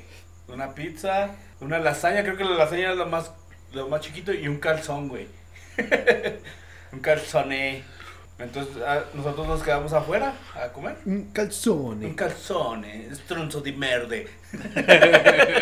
[0.48, 3.32] Una pizza, una lasaña, creo que la lasaña es lo más,
[3.72, 5.26] lo más chiquito, y un calzón, güey.
[6.92, 7.82] un calzoné.
[8.38, 10.96] Entonces ah, nosotros nos quedamos afuera a comer.
[11.04, 12.14] Un Un calzone.
[12.14, 14.28] calzone, stronzo di merde.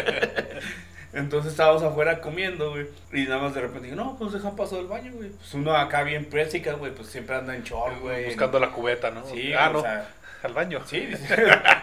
[1.13, 2.87] Entonces estábamos afuera comiendo, güey.
[3.13, 5.31] Y nada más de repente digo, no, pues dejan paso del baño, güey.
[5.31, 8.27] Pues uno acá bien présica, güey, pues siempre anda en short, güey.
[8.27, 9.27] Buscando la cubeta, ¿no?
[9.27, 9.81] Sí, ah, o no.
[9.81, 10.09] sea,
[10.45, 10.81] Al baño.
[10.87, 11.35] sí, dice,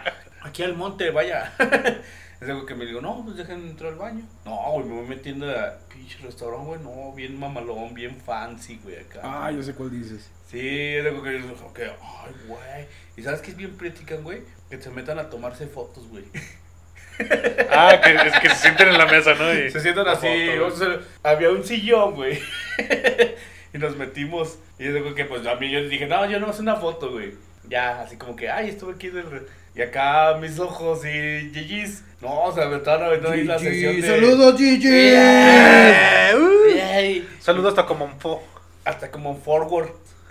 [0.42, 1.52] aquí al monte, vaya.
[2.40, 4.24] Es algo que me digo, no, pues dejen entrar al baño.
[4.44, 8.98] No, güey, me voy metiendo a pinche restaurante, güey, no, bien mamalón, bien fancy, güey,
[8.98, 9.20] acá.
[9.22, 10.30] Ah, yo sé cuál dices.
[10.50, 12.86] Sí, es algo que yo digo, que, ay, güey.
[13.16, 14.42] ¿Y sabes qué es bien practican, güey?
[14.68, 16.24] Que se metan a tomarse fotos, güey.
[17.70, 19.50] Ah, que, es que se sienten en la mesa, ¿no?
[19.54, 20.26] Y- Se sientan así.
[20.26, 22.38] foto, o sea, había un sillón, güey.
[23.72, 24.58] y nos metimos.
[24.78, 27.10] Y es algo que, pues, a mí yo dije, no, yo no hacer una foto,
[27.12, 27.32] güey.
[27.68, 29.08] Ya, así como que, ay, estuve aquí.
[29.08, 32.04] del re- Y acá mis ojos y Gigi's.
[32.20, 34.06] No, o sea, me estaban aventando ahí la sesión de.
[34.06, 34.88] ¡Saludos, Gigi!
[34.88, 36.32] Yeah.
[36.74, 37.28] Yay.
[37.40, 38.42] Saludos hasta como un fo.
[38.84, 39.90] Hasta como en forward.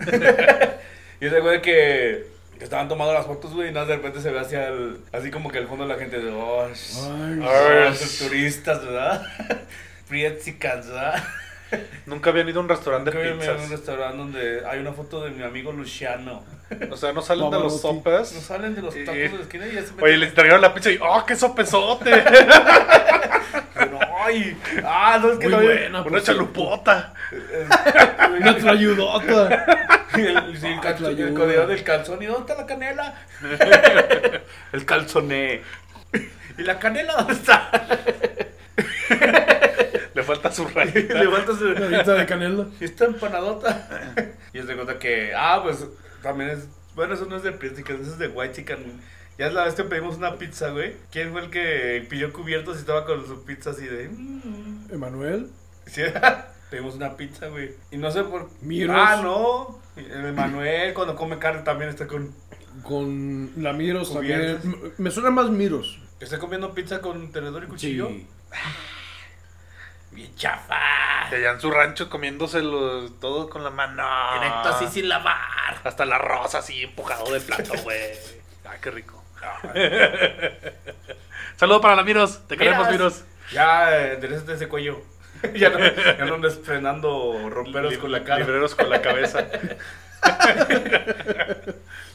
[1.20, 2.26] y ese güey que,
[2.58, 4.98] que estaban tomando las fotos, güey, y nada, de repente se ve hacia el.
[5.12, 6.30] Así como que al fondo la gente de.
[6.30, 9.22] Oh, Ay, oh, turistas, ¿verdad?
[10.08, 11.22] Prietzicas, ¿verdad?
[12.06, 13.70] Nunca habían ido a un restaurante Nunca de ido a un pizzas.
[13.70, 16.44] restaurante donde hay una foto de mi amigo Luciano.
[16.90, 18.32] O sea, no salen de los sopes.
[18.32, 20.04] No salen de los tacos de la esquina y ya se meten.
[20.04, 22.10] Oye, les entregaron la pizza y ¡oh, qué sopesote!
[24.18, 27.14] Ay, ah, no es que Muy no buena, Una chalupota.
[28.40, 29.66] Una trayudota.
[30.14, 31.38] El, sí, el, calzón, el Ayuda.
[31.38, 32.22] codeo del calzón.
[32.22, 33.14] ¿Y dónde está la canela?
[34.72, 35.62] el calzoné.
[36.58, 37.70] ¿Y la canela dónde está?
[40.26, 41.14] Le falta su rayita.
[41.14, 41.64] Le falta su...
[41.66, 42.66] Una rita de canela.
[42.80, 43.88] ¿Y esta empanadota?
[44.52, 45.84] y se cuenta que, ah, pues
[46.22, 46.68] también es.
[46.94, 49.00] Bueno, eso no es de Príncipes, eso es de White Chicken.
[49.38, 50.94] Ya es la vez que pedimos una pizza, güey.
[51.12, 54.08] ¿Quién fue el que pidió cubiertos y estaba con su pizza así de.
[54.08, 54.88] mm?
[54.92, 55.50] Emanuel.
[55.86, 56.02] Sí,
[56.70, 57.72] pedimos una pizza, güey.
[57.90, 58.48] Y no sé por.
[58.62, 58.96] Miros.
[58.98, 59.78] Ah, no.
[59.96, 62.34] El Manuel, cuando come carne, también está con.
[62.82, 64.38] Con la Miros también.
[64.58, 64.64] Cubiertos.
[64.64, 65.98] M- Me suena más Miros.
[66.18, 68.08] Está comiendo pizza con tenedor y cuchillo.
[68.08, 68.26] Sí.
[70.16, 70.80] Bien chafa.
[71.30, 74.02] Y allá en su rancho comiéndoselo todo con la mano.
[74.32, 75.78] Directo así sin lavar.
[75.84, 78.12] Hasta el arroz así empujado del plato, güey.
[78.64, 79.22] Ay, qué rico.
[81.56, 82.48] Saludo para la Miros.
[82.48, 83.24] Te queremos, Miros.
[83.52, 85.02] Ya, eh, enderezate ese cuello.
[85.54, 88.38] ya, no, ya no andes frenando romperos con la cara.
[88.38, 89.46] Libreros con la cabeza.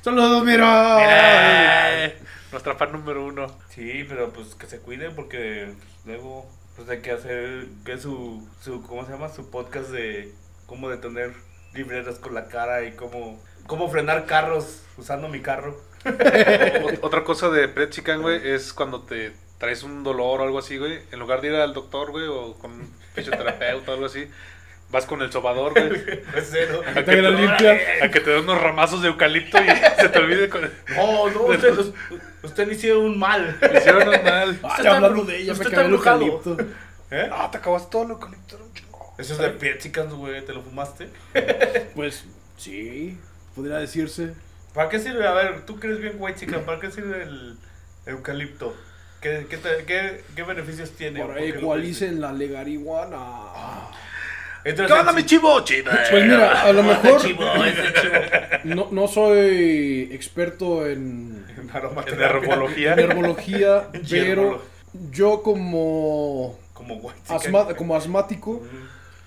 [0.02, 0.98] ¡Saludos, Miros!
[0.98, 2.14] Mira,
[2.52, 3.60] Nuestra fan número uno.
[3.70, 6.50] Sí, pero pues que se cuide porque luego
[6.86, 9.30] pues hay que hacer que su, su ¿cómo se llama?
[9.30, 10.32] Su podcast de
[10.66, 11.34] cómo detener
[11.74, 15.80] libreros con la cara y cómo cómo frenar carros usando mi carro.
[16.04, 20.60] Ot- Otra cosa de Pret Chicken, güey, es cuando te traes un dolor o algo
[20.60, 21.00] así, güey.
[21.12, 24.28] En lugar de ir al doctor, güey, o con un fisioterapeuta o algo así,
[24.90, 25.92] vas con el sobador, güey.
[26.36, 26.82] Es cero.
[26.88, 27.78] A que, Te la te, limpia.
[28.04, 29.68] a que te den unos ramazos de eucalipto y
[30.02, 30.62] se te olvide con...
[30.96, 31.74] No, no, usted,
[32.44, 33.58] usted le hicieron un mal.
[33.62, 34.50] Me hicieron un mal.
[34.64, 36.58] Usted está hablando de ella, me usted cagué el eucalipto.
[37.12, 37.30] ¿Eh?
[37.32, 39.14] Ah, te acabaste todo el eucalipto, era un chingo.
[39.18, 40.44] Eso es de Piechicans, güey.
[40.46, 41.10] ¿Te lo fumaste?
[41.96, 42.24] Pues
[42.58, 43.18] sí,
[43.56, 44.34] podría decirse.
[44.74, 45.28] ¿Para qué sirve?
[45.28, 47.58] A ver, tú crees bien white chicken, ¿para qué sirve el
[48.06, 48.74] eucalipto?
[49.20, 51.20] ¿Qué, qué, te- qué- qué beneficios tiene?
[51.20, 53.18] Para ¿Por qué lo ecualicen la legarihuana.
[54.64, 55.64] Entonces, onda, mi chivo?
[55.64, 57.44] Pues mira, a lo mejor chivo,
[58.64, 62.94] no, no soy experto en, En herbología.
[62.94, 64.62] en herbología, pero
[65.12, 68.62] yo como, Como asma- como asmático,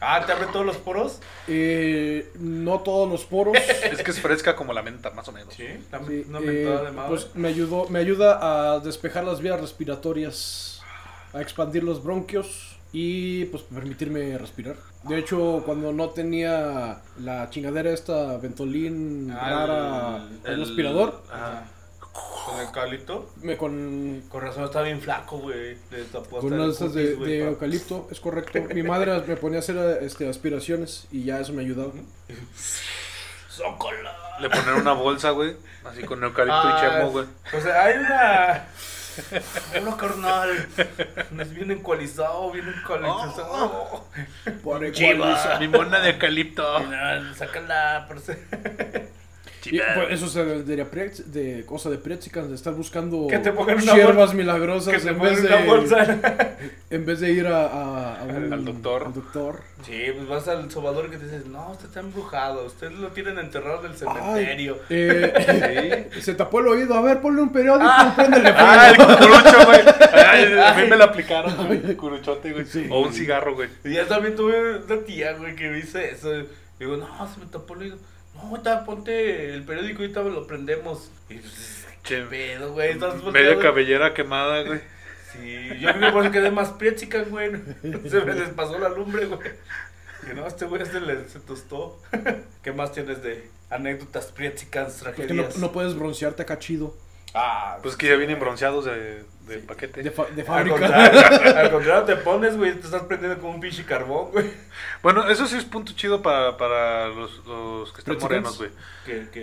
[0.07, 1.21] Ah, ¿te abre todos los poros?
[1.49, 3.57] eh, no todos los poros.
[3.91, 5.55] Es que es fresca como la menta, más o menos.
[5.55, 7.09] Sí, la- Sí, una eh, de madre.
[7.09, 10.83] pues me ayudó, me ayuda a despejar las vías respiratorias,
[11.33, 14.77] a expandir los bronquios y pues permitirme respirar.
[15.09, 21.65] De hecho, cuando no tenía la chingadera esta Ventolin Ah, rara, el- el, aspirador, Ajá.
[22.47, 23.31] ¿Con el eucalipto?
[23.43, 25.77] me con Con razón está bien flaco, güey.
[26.31, 28.61] Con unas de, güey, de pa- eucalipto, es correcto.
[28.75, 31.93] Mi madre me ponía a hacer este, aspiraciones y ya eso me ayudaba.
[33.51, 34.13] ¡Zócola!
[34.41, 35.57] Le ponen una bolsa, güey.
[35.85, 37.27] Así con eucalipto Ah, y chemo, güey.
[37.57, 38.67] O sea, hay una.
[39.81, 40.69] Uno carnal.
[41.39, 44.07] Es bien encualizado, bien encualizado.
[44.63, 45.59] Por Chiva.
[45.59, 46.65] Mi mona de eucalipto.
[46.75, 48.09] Carnal, Sácala.
[49.71, 54.35] pues, eso se de, cosa de Pretzicans, de estar buscando Que te pongan una hierbas
[54.35, 56.19] milagrosas Que te en, vez de, bolsa.
[56.91, 59.05] en vez de ir a, a- a un- Al doctor.
[59.07, 59.61] al doctor.
[59.87, 63.39] Sí, pues vas al sobador que te dices, no, usted está embrujado, usted lo tienen
[63.39, 64.79] enterrado en el Ay, cementerio.
[64.91, 69.81] eh, Se tapó el oído, a ver, ponle un periódico, préndele Ah, el cucurucho, güey.
[70.27, 71.79] Ay, A mí me lo aplicaron, güey.
[71.85, 72.67] El cucuruchote, güey.
[72.91, 73.69] O un cigarro, güey.
[73.85, 76.31] Y ya también tuve una tía, güey, que me dice eso.
[76.79, 77.97] Digo, no, se me tapó el oído.
[78.35, 81.11] No, ahorita ponte el periódico y ahorita lo prendemos.
[81.29, 82.91] Y pues, qué Che, pedo, güey.
[82.93, 83.61] Estás Media volteado.
[83.61, 84.81] cabellera quemada, güey.
[85.33, 87.51] Sí, yo creo que quedé más priechica, güey.
[88.09, 89.41] Se me les pasó la lumbre, güey.
[90.27, 92.01] Que no, este güey se le se tostó.
[92.63, 95.59] ¿Qué más tienes de anécdotas priechicas, Porque no, tragedias?
[95.59, 96.97] no puedes broncearte acá chido.
[97.37, 100.03] Ah, Pues que ya vienen bronceados de, de paquete.
[100.05, 101.21] De, fa- de al contrario,
[101.59, 104.53] al contrario, te pones, güey, te estás prendiendo como un pinche carbón, güey.
[105.03, 108.71] Bueno, eso sí es punto chido para, para los, los que están morenos, güey.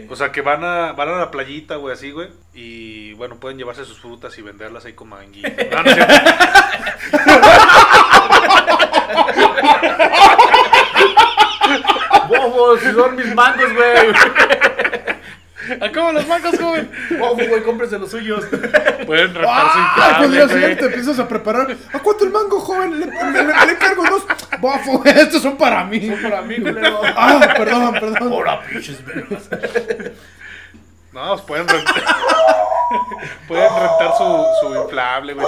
[0.10, 2.30] O sea, que van a, van a la playita, güey, así, güey.
[2.54, 5.52] Y bueno, pueden llevarse sus frutas y venderlas ahí como manguitas.
[12.30, 14.14] No, no son mis mangos, güey.
[15.82, 16.90] Acabo los mangos, joven.
[17.20, 17.62] ¡Bofo, güey!
[17.64, 18.46] Cómprese los suyos.
[19.06, 21.76] Pueden rentar su Ah, podría ser, te empiezas a preparar.
[21.94, 23.00] ¿A cuánto el mango, joven?
[23.00, 24.26] Le, le- le- le cargo dos.
[24.60, 26.08] Bafo, estos son para mí.
[26.10, 27.02] Son para mí, culero.
[27.16, 28.34] Ah, perdón, perdón.
[28.34, 29.50] Ahora, pinches vergas.
[31.14, 31.94] No, pues pueden rentar.
[33.46, 35.46] pueden rentar su, su inflable, güey.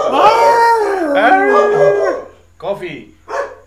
[2.58, 3.13] Coffee.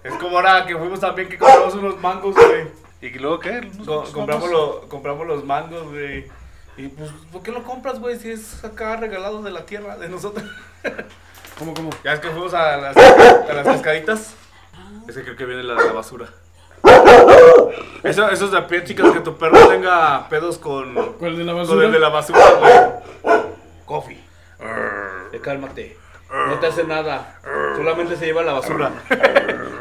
[0.04, 2.66] Es como ahora que fuimos también que compramos unos mangos, güey.
[3.00, 3.70] ¿Y luego qué?
[3.84, 6.26] Co- compramos, lo- compramos los mangos, güey.
[6.76, 8.18] Y pues, ¿por qué lo compras, güey?
[8.18, 10.44] Si es acá regalado de la tierra, de nosotros.
[11.58, 11.90] ¿Cómo, cómo?
[12.04, 14.34] Ya es que fuimos a las, a las cascaditas.
[15.08, 16.26] Es que creo que viene la de la basura.
[18.02, 21.44] Eso, eso es de a pie, chicas, que tu perro tenga pedos con, ¿Cuál de
[21.44, 21.86] la con basura?
[21.86, 23.42] el de la basura, güey.
[23.84, 24.20] Coffee.
[25.32, 25.96] Eh, cálmate.
[26.30, 27.40] No te hace nada.
[27.76, 28.90] Solamente se lleva la basura.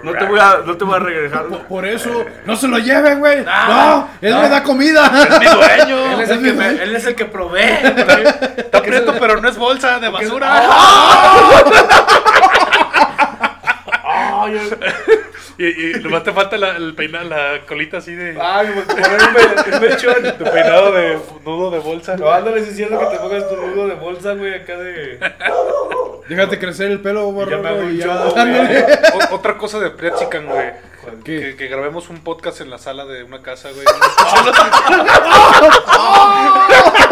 [0.03, 1.45] No te voy a, no te voy a regresar.
[1.45, 3.43] Por, por eso, no se lo lleven, güey.
[3.47, 4.41] Ah, no, él no.
[4.41, 5.09] me da comida.
[5.39, 6.11] ¡Mi dueño!
[6.13, 7.61] Él es el que, me- él es el que provee.
[8.57, 10.63] Está prieto, pero no es bolsa de basura.
[15.57, 19.07] Y, y nomás te falta la, el peinar, la colita así de, ay, me poner
[19.09, 19.33] un,
[19.71, 20.15] me- un mechón.
[20.37, 22.17] tu peinado de nudo de bolsa.
[22.17, 25.17] No, ándale diciendo que te pongas tu nudo de bolsa, güey, acá de.
[26.27, 28.01] Déjate crecer el pelo, ya me hago güey.
[29.31, 30.71] Otra cosa de Pretzican, güey.
[31.23, 31.39] ¿Qué?
[31.39, 33.85] Que, que grabemos un podcast en la sala de una casa, güey.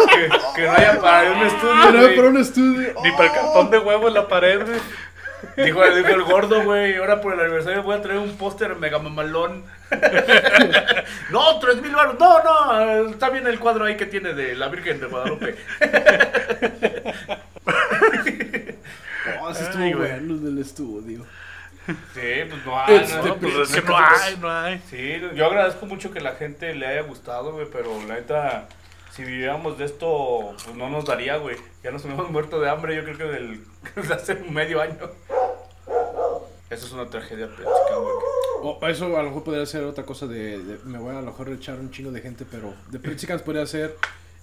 [0.09, 1.81] Que, que no haya para un estudio.
[1.85, 2.15] Pero güey.
[2.15, 2.93] para un estudio.
[3.03, 4.79] Ni para el cartón de huevo en la pared, güey.
[5.57, 6.95] Dijo, dijo el gordo, güey.
[6.95, 9.63] Ahora por el aniversario voy a traer un póster mega mamalón.
[11.31, 12.17] no, tres mil baros.
[12.19, 13.09] No, no.
[13.09, 15.55] Está bien el cuadro ahí que tiene de la Virgen de Guadalupe.
[19.39, 19.93] Oh, ese Ay, estuvo güey.
[20.11, 21.25] bueno el del estudio.
[21.85, 22.99] Sí, pues no hay.
[22.99, 24.81] No, the no, pues, Pues es que no hay, no hay.
[24.89, 28.67] Sí, yo agradezco mucho que la gente le haya gustado, güey, pero la neta,
[29.15, 31.55] si viviéramos de esto, pues no nos daría, güey.
[31.83, 33.63] Ya nos hemos muerto de hambre, yo creo que del,
[33.95, 34.97] desde hace medio año.
[36.69, 38.13] Eso es una tragedia práctica, güey.
[38.63, 41.27] O eso a lo mejor podría ser otra cosa de, de- Me voy a lo
[41.27, 43.95] mejor echar un chingo de gente, pero de Pritzicans podría ser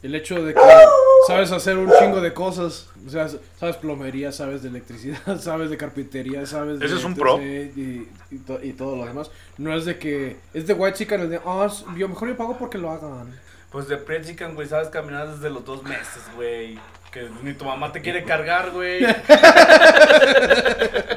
[0.02, 0.60] el hecho de que
[1.26, 2.88] Sabes hacer un chingo de cosas.
[3.06, 3.28] O sea,
[3.58, 6.86] sabes plomería, sabes de electricidad, sabes de carpintería, sabes de.
[6.86, 7.40] Ese es un pro.
[7.40, 9.30] Y, y to- y todo lo demás.
[9.58, 10.36] No es de que.
[10.54, 11.40] Es de white chicken, el de.
[11.44, 13.38] Ah, s- yo mejor yo pago porque lo hagan.
[13.70, 16.76] Pues de Pretzican, güey, sabes caminar desde los dos meses, güey.
[17.12, 19.00] Que ni tu mamá te quiere cargar, güey.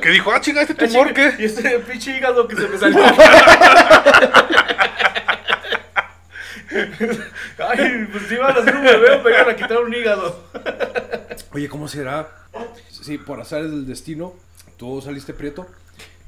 [0.02, 1.34] Que dijo, ah, chinga, este tumor, ¿qué?
[1.40, 3.02] Y este pinche hígado que se me salió.
[7.58, 10.44] Ay, pues si iban a hacer un bebé, me iban a quitar un hígado.
[11.54, 12.28] Oye, ¿cómo será?
[12.90, 14.34] Si por azar del destino,
[14.78, 15.66] tú saliste prieto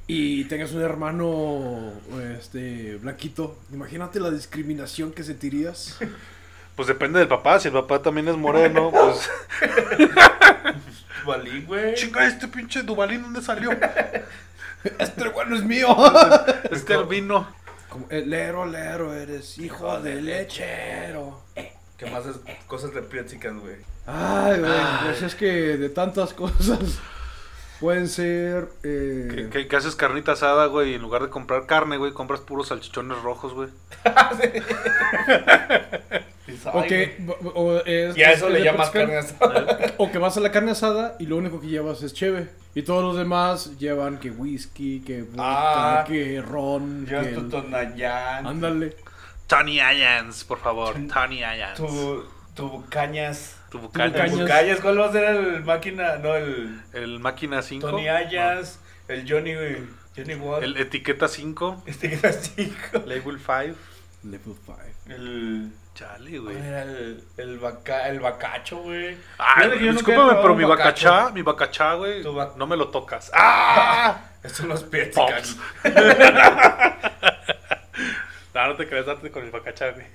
[0.08, 1.94] y tengas un hermano
[2.40, 3.58] este blanquito.
[3.74, 5.98] Imagínate la discriminación que sentirías.
[6.76, 7.60] Pues depende del papá.
[7.60, 9.30] Si el papá también es moreno, pues.
[11.26, 11.96] Valí, güey.
[11.96, 13.72] Chinga, este pinche Dubalín, ¿dónde salió?
[15.00, 15.88] Este bueno es mío.
[16.70, 17.48] Este albino.
[17.90, 21.42] Como, "Eh, lero, lero, eres hijo de lechero.
[21.98, 22.36] ¿Qué más es
[22.68, 23.78] cosas de güey?
[24.06, 24.72] Ay, güey,
[25.06, 25.46] pues es que
[25.78, 27.00] de tantas cosas
[27.80, 28.70] pueden ser.
[28.84, 33.22] eh, haces carnita asada, güey, y en lugar de comprar carne, güey, compras puros salchichones
[33.22, 33.70] rojos, güey.
[36.74, 37.16] O "Ay, que.
[37.20, 37.38] güey".
[37.56, 39.94] o es- Y a eso es le llamas carne asada.
[39.98, 42.50] O que vas a la carne asada y lo único que llevas es cheve.
[42.76, 46.04] Y todos los demás llevan que whisky, que vodka, Ah.
[46.06, 47.34] que ron, Llevas que...
[47.34, 48.96] tu tonayán, Ándale.
[49.48, 50.96] Tony Ayans, por favor.
[51.12, 51.78] Tony Ayans.
[51.78, 52.24] tu,
[52.56, 53.56] tu cañas.
[53.80, 53.82] Tu
[54.38, 54.80] bucañas.
[54.82, 56.18] ¿cuál va a ser el máquina?
[56.18, 57.88] No, el El máquina 5.
[57.90, 59.54] Tony Ayas, el Johnny,
[60.16, 60.64] Johnny Watt.
[60.64, 61.84] El etiqueta 5.
[61.86, 63.00] Este que era cinco.
[63.06, 63.78] Label 5.
[64.24, 64.78] Level 5.
[65.10, 65.72] El.
[65.94, 66.56] Chale, güey.
[66.56, 69.18] ¿cuál era el, el, vaca, el bacacho, güey.
[69.40, 71.08] Ah, he discúlpame, pero mi bacacho.
[71.10, 73.32] bacachá, mi bacachá, güey, ba- no me lo tocas.
[73.34, 74.20] ¡Ah!
[74.44, 75.42] Estos son los Pretzican.
[75.42, 75.58] Pops.
[78.54, 80.06] No, no te creas, date con el bacachá, güey.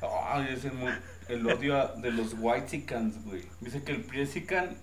[0.00, 0.88] Ay, es el, mu-
[1.28, 3.42] el odio a- de los Whitexicans, güey.
[3.60, 4.76] Dice que el Pretzican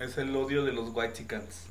[0.00, 1.66] es el odio de los Whitexicans.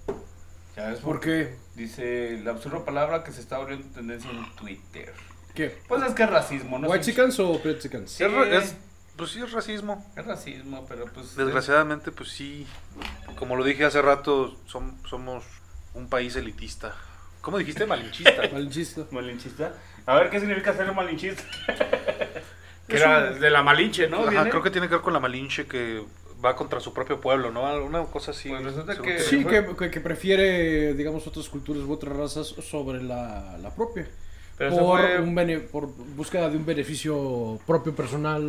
[0.75, 1.55] ¿Ya ves ¿Por qué?
[1.75, 5.13] Dice la absurda palabra que se está volviendo tendencia en Twitter.
[5.55, 5.75] ¿Qué?
[5.87, 6.87] Pues es que es racismo, ¿no?
[6.87, 8.11] ¿White Es un- chickens o chickens?
[8.11, 8.23] Sí.
[8.23, 8.75] Es ra- es-
[9.15, 10.05] pues sí, es racismo.
[10.15, 11.35] Es racismo, pero pues.
[11.35, 12.67] Desgraciadamente, pues sí.
[13.35, 15.43] Como lo dije hace rato, som- somos
[15.95, 16.93] un país elitista.
[17.41, 17.87] ¿Cómo dijiste?
[17.87, 18.31] Malinchista.
[18.53, 19.05] Malinchista.
[19.09, 19.73] Malinchista.
[20.05, 21.41] A ver, ¿qué significa ser un malinchista?
[22.87, 24.27] que era un- de la malinche, ¿no?
[24.27, 26.03] Ajá, creo que tiene que ver con la Malinche que
[26.43, 27.63] va contra su propio pueblo, ¿no?
[27.83, 28.49] Una cosa así.
[28.49, 29.19] Pues resulta que-.
[29.19, 34.07] Sí, que, que- que prefiere, digamos, otras culturas u otras razas sobre la, la propia.
[34.57, 38.41] Pero por, fue- un bene- por búsqueda de un beneficio propio personal,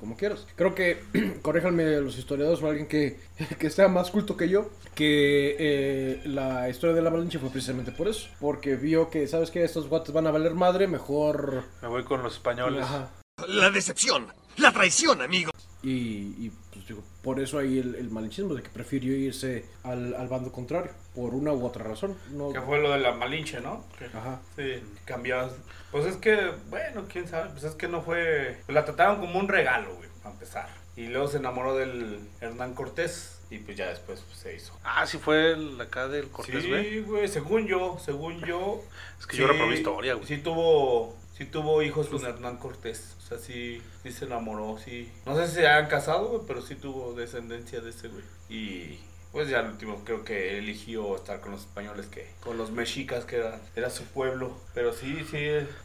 [0.00, 0.44] como quieras.
[0.56, 1.00] Creo que,
[1.42, 3.18] corréjanme los historiadores o alguien que,
[3.58, 7.92] que sea más culto que yo, que eh, la historia de la Malinche fue precisamente
[7.92, 8.28] por eso.
[8.40, 9.62] Porque vio que, ¿sabes qué?
[9.62, 11.62] Estos guates van a valer madre, mejor...
[11.80, 12.82] Me voy con los españoles.
[12.84, 13.10] Ajá.
[13.48, 15.50] La decepción, la traición, amigo.
[15.82, 20.14] Y, y, pues digo, por eso hay el, el malinchismo, de que prefirió irse al,
[20.14, 22.16] al bando contrario, por una u otra razón.
[22.30, 23.84] No, Que fue lo de la malinche, ¿no?
[23.98, 24.40] Que- Ajá.
[24.56, 25.50] Sí, cambió.
[25.90, 27.50] Pues es que, bueno, quién sabe.
[27.50, 28.58] Pues es que no fue.
[28.66, 30.68] pues la trataron como un regalo, güey, para empezar.
[30.94, 33.40] Y luego se enamoró del Hernán Cortés.
[33.50, 34.78] Y pues ya después pues, se hizo.
[34.84, 36.88] Ah, sí fue el acá del Cortés, güey.
[36.90, 38.80] Sí, güey, según yo, según yo.
[39.18, 40.26] Es que yo reprobé historia, güey.
[40.26, 43.16] Sí tuvo, sí tuvo hijos con Hernán Cortés.
[43.38, 45.10] Sea, sí, sí se enamoró, sí.
[45.26, 48.24] No sé si se hayan casado, güey, pero sí tuvo descendencia de ese, güey.
[48.48, 49.00] Y
[49.32, 53.24] pues ya al último creo que eligió estar con los españoles que con los mexicas,
[53.24, 54.52] que era, era su pueblo.
[54.74, 55.38] Pero sí, sí,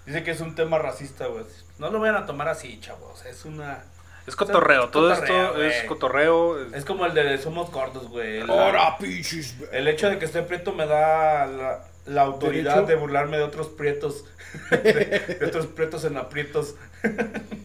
[0.06, 1.46] dice que es un tema racista, güey.
[1.80, 3.26] No lo vayan a tomar así, chavos.
[3.26, 3.84] Es una...
[4.26, 6.62] Es cotorreo, todo cotorreo, esto es cotorreo.
[6.68, 8.42] es- Es como el de Somos Cortos, güey.
[8.42, 9.56] ¡Ahora, pinches!
[9.72, 12.88] El hecho de que esté prieto me da la, la autoridad ¿Derecho?
[12.88, 14.26] de burlarme de otros prietos.
[14.72, 16.76] de, de otros prietos en aprietos.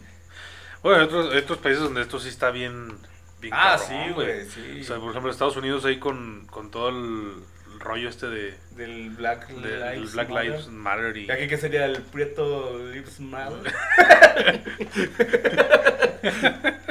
[0.83, 2.89] Bueno, hay otros, hay otros países donde esto sí está bien.
[3.39, 4.81] bien Ah, cabrón, sí, güey, sí.
[4.81, 7.35] O sea, por ejemplo, Estados Unidos ahí con, con todo el,
[7.79, 10.45] rollo este de, Del Black de- del Lives Black Matter.
[10.51, 11.25] Lives Matter y.
[11.25, 13.73] ¿Y aquí qué sería el Prieto Lives Matter?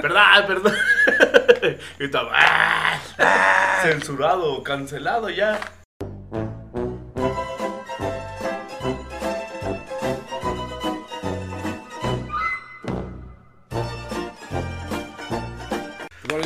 [0.03, 0.47] ¿Verdad?
[0.47, 0.75] Perdón.
[2.01, 3.81] y estaba, ¡ah!
[3.83, 5.61] censurado, cancelado ya.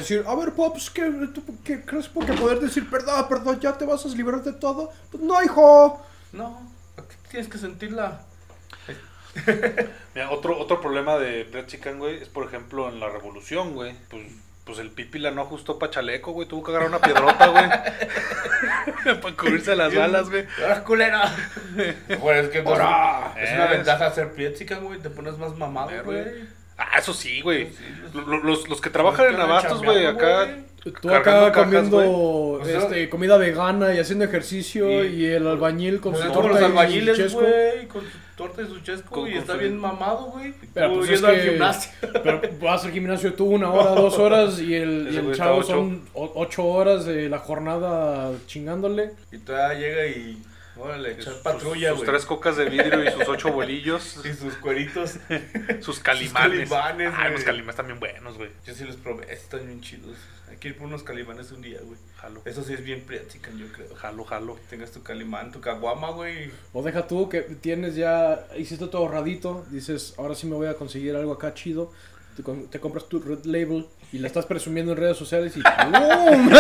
[0.09, 3.77] Decir, a ver, Pops, ¿qué, tú, qué crees por qué poder decir, perdón, perdón, ya
[3.77, 4.93] te vas a liberar de todo?
[5.11, 6.05] Pues no, hijo.
[6.33, 6.61] No,
[7.31, 8.23] tienes que sentirla.
[10.15, 13.95] Mira, otro, otro problema de Brett Chicken, güey, es por ejemplo en la revolución, güey.
[14.09, 14.23] Pues,
[14.65, 16.49] pues el Pipi la no ajustó pa' chaleco, güey.
[16.49, 17.69] Tuvo que agarrar una piedrota, güey.
[19.23, 20.47] para cubrirse las balas, güey.
[20.61, 21.37] ¡Ahora, culera!
[22.21, 24.99] Bueno, es que es una ventaja ser prietica, güey.
[24.99, 26.56] Te pones más mamado, güey.
[26.79, 27.69] Ah, eso sí, güey.
[28.03, 30.49] Los- Lo- lo- Los, los que trabajan en abastos, güey, acá.
[31.03, 36.15] Tú acá cajas, comiendo este, comida vegana y haciendo ejercicio y- y, el albañil con
[36.15, 37.41] su torta los y su chesco.
[37.41, 40.55] güey, con su torta y su chesco, Con- y con está su- bien mamado, güey.
[40.73, 41.91] Pero pues es yendo al que- gimnasio.
[42.23, 45.67] Pero vas al gimnasio tú una hora, dos horas y el, y el chavo ocho.
[45.67, 49.11] son o- ocho horas de la jornada chingándole.
[49.33, 50.41] Y todavía llega y,
[50.77, 52.11] órale, echar sus- patrulla, sus güey.
[52.11, 54.21] tres cocas de vidrio y sus ocho bolillos.
[54.25, 55.19] Y sus cueritos.
[55.81, 56.69] sus calimanes.
[56.71, 57.33] calimanes, Ah, güey.
[57.35, 58.51] los calimanes también buenos, güey.
[58.67, 60.17] Yo sí los probé, están bien chidos.
[60.49, 61.99] Hay que ir por unos calimanes un día, güey.
[62.17, 62.41] Jalo.
[62.45, 63.95] Eso sí es bien practican, yo creo.
[63.97, 64.59] Jalo, jalo.
[64.71, 66.51] Tengas tu calimán, tu caguama, güey.
[66.73, 70.75] O deja tú que tienes ya, hiciste todo ahorradito, dices, ahora sí me voy a
[70.75, 71.93] conseguir algo acá chido.
[72.71, 76.51] Te compras tu red label y la estás presumiendo en redes sociales y ¡pum!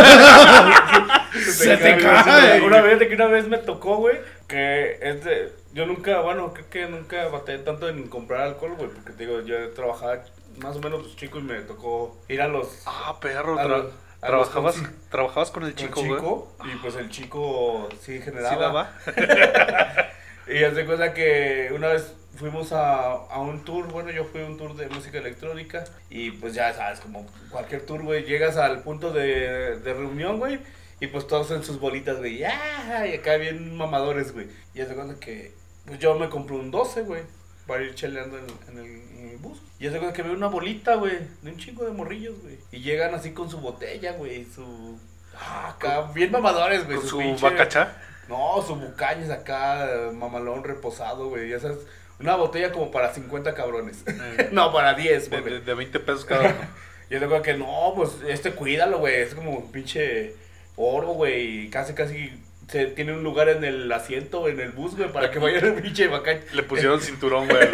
[1.41, 2.61] Se te cae.
[2.63, 4.17] Una vez, de que una vez me tocó, güey,
[4.49, 5.53] que es de...
[5.73, 9.41] Yo nunca, bueno, creo que nunca batallé tanto en comprar alcohol, güey, porque te digo,
[9.43, 10.23] yo trabajaba
[10.59, 12.83] más o menos pues, chico y me tocó ir a los...
[12.87, 13.59] Ah, perro.
[13.59, 13.93] A tra- los-
[14.23, 16.73] a trabajabas, los- trabajabas con el con chico, güey.
[16.73, 18.91] y pues el chico sí generaba.
[19.05, 20.07] Sí, daba.
[20.49, 24.43] Y haz de cuenta que una vez fuimos a, a un tour, bueno, yo fui
[24.43, 28.57] a un tour de música electrónica y pues ya sabes, como cualquier tour, güey, llegas
[28.57, 30.61] al punto de, de reunión, güey,
[31.01, 33.07] y pues todos en sus bolitas, güey, ¡ah!
[33.07, 34.47] y acá bien mamadores, güey.
[34.75, 35.53] Y haz de cuenta que
[35.87, 37.23] pues yo me compré un 12, güey,
[37.67, 39.59] para ir cheleando en, en el, en el bus.
[39.79, 42.59] Y haz de cuenta que veo una bolita, güey, de un chingo de morrillos, güey.
[42.71, 44.99] Y llegan así con su botella, güey, su...
[45.39, 46.99] Ah, acá, bien mamadores, güey.
[46.99, 47.97] Con su pinche- bacacha.
[48.29, 51.49] No, su bucañas acá, mamalón reposado, güey.
[51.51, 51.79] Ya sabes,
[52.19, 54.05] una botella como para 50 cabrones.
[54.53, 55.53] no, para 10, De, güey.
[55.55, 56.55] de, de 20 pesos cada uno.
[57.09, 59.15] Y yo digo que no, pues este cuídalo, güey.
[59.15, 60.35] Es como un pinche
[60.75, 61.67] oro, güey.
[61.67, 62.33] y Casi, casi
[62.67, 65.75] se tiene un lugar en el asiento, en el bus, güey, para que vaya el
[65.75, 66.41] pinche bacán.
[66.53, 67.69] Le pusieron cinturón, güey.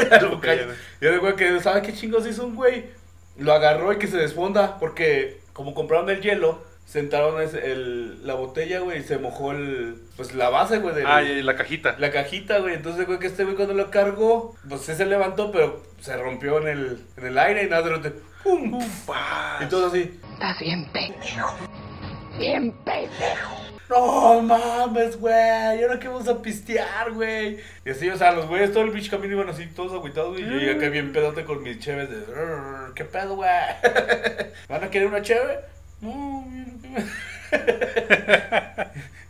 [1.00, 2.84] Yo digo que, ¿sabe qué chingos hizo un güey?
[3.38, 8.34] Lo agarró y que se desfonda, porque como compraron el hielo, sentaron ese- el, la
[8.34, 11.96] botella, güey, y se mojó el, pues la base, güey, del, Ah, y la cajita.
[11.98, 12.74] la cajita, güey.
[12.74, 16.58] Entonces, güey, que este güey cuando lo cargó, pues sí se levantó, pero se rompió
[16.60, 18.78] en el, en el aire y nada, de repente, ¡pum!
[19.06, 19.62] Paz.
[19.62, 20.20] Y todo así.
[20.34, 21.56] Estás bien pendejo.
[22.38, 23.56] Bien pendejo.
[23.88, 27.58] No mames, güey, ¿y ahora qué vamos a pistear, güey?
[27.84, 30.42] Y así, o sea, los güeyes todo el pinche camino iban así, todos agüitados, güey.
[30.42, 33.50] Y yo llegué acá bien pedote con mis cheves de, "Rrr, ¿qué pedo, güey?
[34.68, 35.60] ¿Van a querer una cheve?
[36.02, 36.72] No, mira,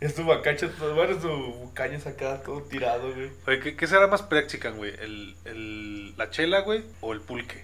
[0.01, 3.29] estuvo acá, todo, bueno, su cañas acá, todo tirado, güey.
[3.47, 4.93] Oye, ¿qué, qué será más Prexican, güey?
[5.01, 6.83] ¿El, el, ¿La chela, güey?
[7.01, 7.63] ¿O el pulque?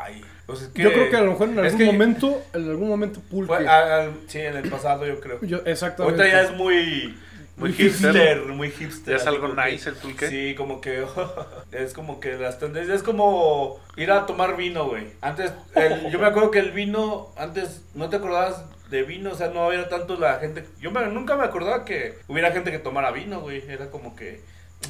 [0.00, 0.82] Ay, pues es que.
[0.82, 3.54] Yo creo que a lo mejor en es algún que- momento, en algún momento pulque.
[3.54, 5.40] fue- ah, ah, sí, en el pasado, yo creo.
[5.42, 6.22] Yo- exactamente.
[6.22, 7.16] Ahorita ya es muy.
[7.58, 8.44] Muy hipster.
[8.46, 9.14] muy hipster.
[9.16, 10.28] ¿Ya es algo nice el pulque?
[10.28, 11.04] Sí, como que
[11.72, 15.08] es como que las tendencias es como ir a tomar vino, güey.
[15.20, 19.34] Antes el- yo me acuerdo que el vino antes no te acordabas de vino, o
[19.34, 20.64] sea, no había tanto la gente.
[20.80, 23.62] Yo me- nunca me acordaba que hubiera gente que tomara vino, güey.
[23.68, 24.40] Era como que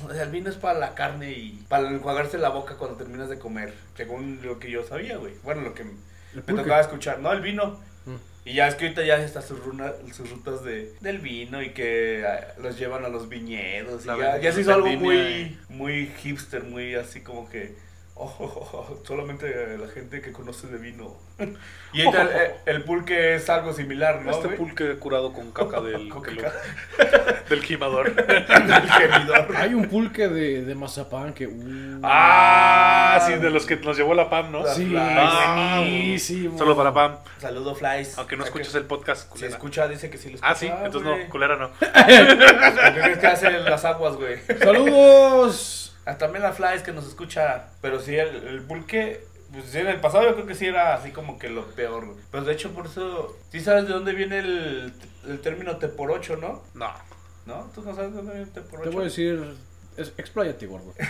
[0.06, 3.30] o sea, el vino es para la carne y para enjuagarse la boca cuando terminas
[3.30, 5.32] de comer, según lo que yo sabía, güey.
[5.42, 7.80] Bueno, lo que me tocaba escuchar, no, el vino.
[8.44, 11.70] Y ya es que ahorita ya están sus, runa- sus rutas de, del vino y
[11.70, 14.04] que ah, los llevan a los viñedos.
[14.04, 17.74] Y ya, ya se hizo algo muy, muy hipster, muy así como que
[18.18, 21.16] oh, solamente la gente que conoce de vino.
[21.92, 24.30] y ahorita el, el pulque es algo similar, ¿no?
[24.30, 24.58] este güey?
[24.58, 26.52] pulque curado con caca del, Con caca.
[27.48, 28.08] del gimador.
[28.28, 29.56] El gemidor.
[29.56, 31.46] Hay un pulque de, de mazapán que.
[31.46, 34.66] uh, ah, sí, de los que nos llevó la PAM, ¿no?
[34.66, 36.58] sí, Ah, buenísimo.
[36.58, 37.16] Solo para PAM.
[37.38, 38.18] Saludo, Flies.
[38.18, 39.48] Aunque no escuches el podcast, Si culera.
[39.48, 40.50] escucha, dice que sí lo escucha.
[40.50, 41.24] Ah, sí, entonces güey.
[41.24, 41.70] no, culera no.
[41.70, 44.38] ¿Por qué crees que hace las aguas, güey?
[44.58, 45.87] ¡Saludos!
[46.08, 47.66] Ah, También la Flies que nos escucha.
[47.82, 49.26] Pero sí, el, el pulque.
[49.52, 52.06] Pues sí, en el pasado yo creo que sí era así como que lo peor,
[52.06, 52.18] güey.
[52.30, 53.36] Pero de hecho, por eso.
[53.50, 54.92] Sí sabes de dónde viene el,
[55.26, 56.62] el término T por 8, ¿no?
[56.74, 56.92] No.
[57.46, 57.70] ¿No?
[57.74, 58.92] ¿Tú no sabes de dónde viene el T por Te 8?
[58.92, 59.54] voy a decir.
[59.96, 60.92] Es, expláyate, gordo.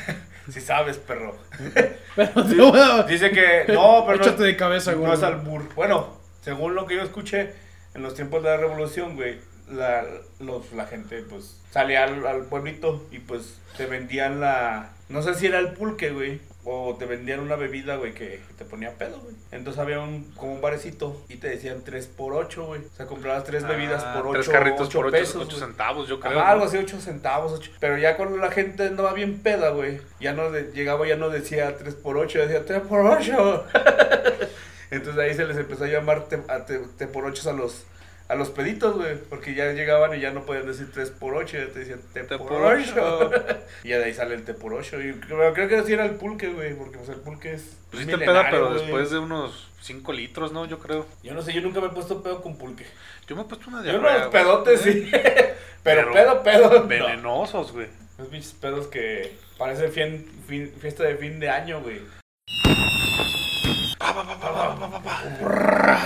[0.50, 1.36] Sí sabes, perro.
[2.16, 3.02] Pero te voy a.
[3.02, 3.70] Dice que.
[3.70, 4.16] No, pero.
[4.22, 5.12] Échate no, de cabeza, no gordo.
[5.14, 5.74] es albur.
[5.74, 7.52] Bueno, según lo que yo escuché,
[7.94, 9.38] en los tiempos de la revolución, güey.
[9.70, 10.04] La,
[10.40, 14.90] los, la gente, pues, salía al, al pueblito y pues te vendían la.
[15.08, 16.40] No sé si era el pulque, güey.
[16.70, 19.34] O te vendían una bebida, güey, que te ponía pedo, güey.
[19.52, 22.82] Entonces había un, como un barecito y te decían 3 por 8, güey.
[22.82, 25.36] O sea, comprabas tres bebidas Ah, por 8 Tres carritos por 8 pesos.
[25.36, 25.60] ocho güey.
[25.68, 26.34] centavos, yo creo.
[26.34, 26.40] ¿no?
[26.44, 27.70] algo así, 8 centavos, ocho.
[27.80, 31.30] Pero ya cuando la gente andaba bien peda, güey, ya no de- llegaba, ya no
[31.30, 33.64] decía 3 por 8, decía 3 por 8.
[34.90, 37.84] Entonces ahí se les empezó a llamar T, a T- T por 8 a los,
[38.28, 39.16] a los peditos, güey.
[39.28, 42.24] Porque ya llegaban y ya no podían decir 3 por 8, ya te decían T,
[42.24, 43.30] T por por 8.
[43.84, 45.00] y ya de ahí sale el T por 8.
[45.02, 46.74] Y creo, creo que así era el pulque, güey.
[46.74, 47.76] Porque pues, el pulque es.
[47.90, 48.80] Pues sí te peda, pero güey.
[48.80, 50.66] después de unos 5 litros, ¿no?
[50.66, 51.06] Yo creo.
[51.22, 52.84] Yo no sé, yo nunca me he puesto pedo con pulque.
[53.26, 54.16] Yo me he puesto una Yo diarrea.
[54.18, 54.42] unos güey.
[54.42, 55.10] pedotes, sí.
[55.82, 57.02] pero, Pero pedo, pedo.
[57.04, 57.06] no.
[57.06, 57.86] Venenosos, güey.
[58.14, 62.00] Esos pinches pedos que parecen fien- fin- fiesta de fin de año, güey.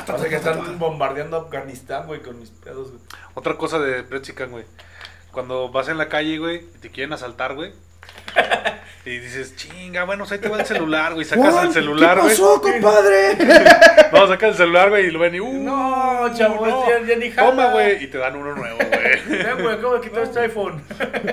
[0.09, 3.03] O sea que están bombardeando Afganistán, güey, con mis pedos, güey.
[3.35, 4.65] Otra cosa de Pretzican, güey.
[5.31, 7.73] Cuando vas en la calle, güey, y te quieren asaltar, güey.
[9.05, 11.25] Y dices, chinga, bueno, ahí te va el celular, güey.
[11.25, 12.37] Sacas Juan, el celular, ¿Qué güey.
[12.37, 13.37] pasó, compadre?
[14.13, 17.29] No, sacas el celular, güey, y lo ven y, uh, No, chavo, ya- ya ni
[17.33, 17.51] jala.
[17.51, 19.43] Toma, güey, y te dan uno nuevo, güey.
[19.43, 20.85] Ven, güey, de quitar este iPhone.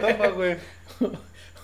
[0.02, 0.58] Toma, güey.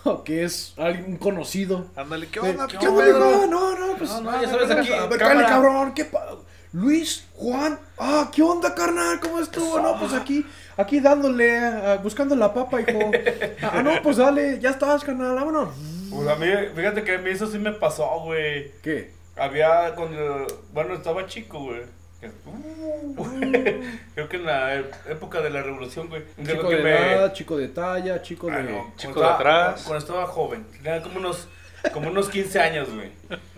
[0.26, 1.86] que es alguien conocido.
[1.96, 2.68] Ándale, ¿qué ¿Qué onda?
[2.68, 3.06] ¿Qué ¿Qué onda?
[3.48, 4.10] No, no, pues.
[4.12, 5.36] No, no, ya sabes, aquí, A ver, cámara.
[5.40, 5.94] cállate, cabrón.
[5.94, 6.38] ¿Qué pa-
[6.74, 9.20] Luis, Juan, ah, ¿qué onda, carnal?
[9.22, 9.80] ¿Cómo estuvo?
[9.80, 10.46] No, pues aquí,
[10.76, 13.00] aquí dándole, buscando la papa, hijo.
[13.62, 15.70] Ah, no, pues dale, ya estás, carnal, vámonos.
[16.10, 18.72] Pues a mí, fíjate que a mí eso sí me pasó, güey.
[18.82, 19.14] ¿Qué?
[19.38, 21.84] Había cuando, bueno, estaba chico, güey.
[22.22, 22.32] Que-
[24.16, 26.24] Creo que en la época de la revolución, güey.
[26.46, 28.64] Chico que de me- edad, chico de talla, chico Ah, de.
[28.72, 29.84] no, Chico cuando de estaba- atrás.
[29.84, 31.48] Cuando estaba joven, tenía como unos,
[31.94, 33.12] como unos 15 años, güey.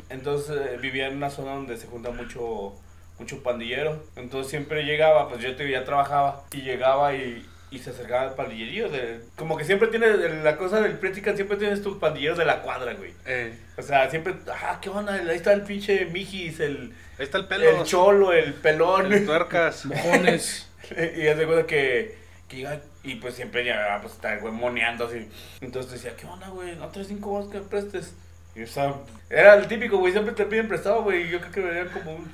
[0.09, 2.73] Entonces eh, vivía en una zona donde se junta mucho,
[3.19, 4.03] mucho pandillero.
[4.15, 8.89] Entonces siempre llegaba, pues yo ya trabajaba y llegaba y, y se acercaba al pandillerío.
[8.89, 12.61] De, como que siempre tienes, la cosa del Pretican, siempre tienes tus pandilleros de la
[12.61, 13.11] cuadra, güey.
[13.25, 15.13] Eh, O sea, siempre, ah, ¿qué onda?
[15.13, 17.69] Ahí está el pinche Mijis, el, ahí está el pelo.
[17.69, 19.11] el cholo, el pelón.
[19.11, 19.85] El tuercas.
[19.87, 20.69] Mojones.
[20.91, 24.53] Y ya se cuenta que, que iba y pues siempre ya pues estaba el güey
[24.53, 25.27] moneando así.
[25.61, 26.75] Entonces decía, ¿qué onda, güey?
[26.75, 28.13] No traes cinco baros que prestes.
[28.55, 28.95] Y o sea,
[29.29, 31.27] era el típico, güey, siempre te piden prestado, güey.
[31.27, 32.25] y Yo creo que me darían como un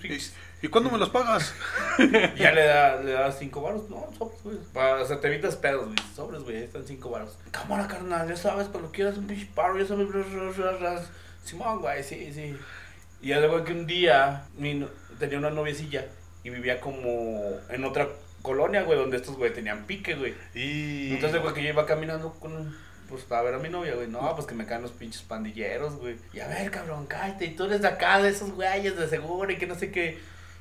[0.63, 0.67] ¿Y, fix.
[0.67, 1.53] ¿Y cuándo me los pagas?
[2.37, 3.89] Ya le da, le das cinco baros.
[3.89, 4.57] No, sobres, güey.
[5.01, 5.97] O sea, te evitas pedos, güey.
[6.15, 7.37] Sobres, güey, ahí están cinco baros.
[7.51, 11.09] Cámara, carnal, ya sabes, cuando quieras un pinche paro, ya sabes.
[11.43, 12.55] Simón, güey, sí, sí.
[13.21, 14.85] Y ya luego que un día mi
[15.19, 16.05] tenía una noviecilla
[16.43, 18.07] y vivía como en otra
[18.41, 20.33] colonia, güey, donde estos, güey, tenían pique, güey.
[20.53, 21.13] Y...
[21.13, 22.75] Entonces, güey, que yo iba caminando con,
[23.07, 24.07] pues, para ver a mi novia, güey.
[24.07, 26.17] No, pues que me caen los pinches pandilleros, güey.
[26.33, 27.45] Y a ver, cabrón, cállate.
[27.45, 30.19] Y tú eres de acá, de esos güeyes de seguro y que no sé qué.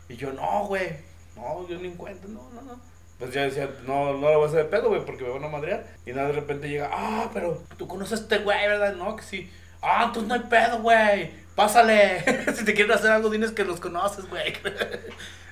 [0.08, 0.96] Y yo, no, güey.
[1.36, 2.80] No, yo ni encuentro, no, no, no.
[3.18, 5.44] Pues ya decía, no, no lo voy a hacer de pedo, güey, porque me van
[5.44, 5.86] a madrear.
[6.04, 8.94] Y nada, de repente llega, ah, pero tú conoces a este güey, ¿verdad?
[8.94, 9.50] No, que sí.
[9.80, 11.30] Ah, entonces no hay pedo, güey.
[11.54, 12.24] Pásale.
[12.54, 14.54] si te quieren hacer algo, diles que los conoces, güey.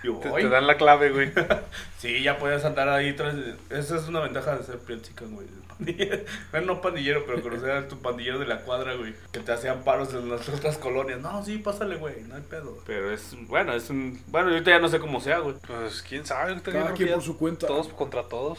[0.03, 1.33] Te, dan la clave, güey.
[1.99, 3.15] Sí, ya puedes andar ahí.
[3.15, 3.35] tras-
[3.69, 5.47] Esa es una ventaja de ser Prietzican, güey.
[5.69, 6.25] Pandillero.
[6.65, 9.15] No pandillero, pero conocer a tu pandillero de la cuadra, güey.
[9.33, 11.21] Que te hacían paros en las otras colonias.
[11.21, 12.23] No, sí, pásale, güey.
[12.23, 12.79] No hay pedo.
[12.87, 14.23] Pero es, bueno, es un...
[14.29, 15.57] Bueno, ahorita ya no sé cómo sea, güey.
[15.67, 16.61] Pues quién sabe.
[16.63, 17.67] Cada quien por su cuenta.
[17.67, 18.59] Todos contra todos.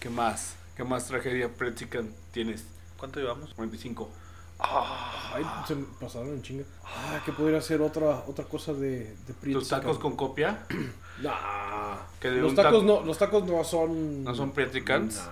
[0.00, 0.56] ¿Qué más?
[0.76, 2.66] ¿Qué más tragedia Prietzican tienes?
[2.96, 3.54] ¿Cuánto llevamos?
[3.56, 4.10] 25.
[4.62, 6.64] Ah, Ay, se me pasaron en chinga.
[6.84, 10.66] Ah, que podría ser otra, otra cosa de, de ¿Tus tacos con copia?
[11.22, 11.98] Nah.
[12.20, 14.24] Que de Los tacos taco- no, los tacos no son.
[14.24, 15.22] ¿No son Prietzicans?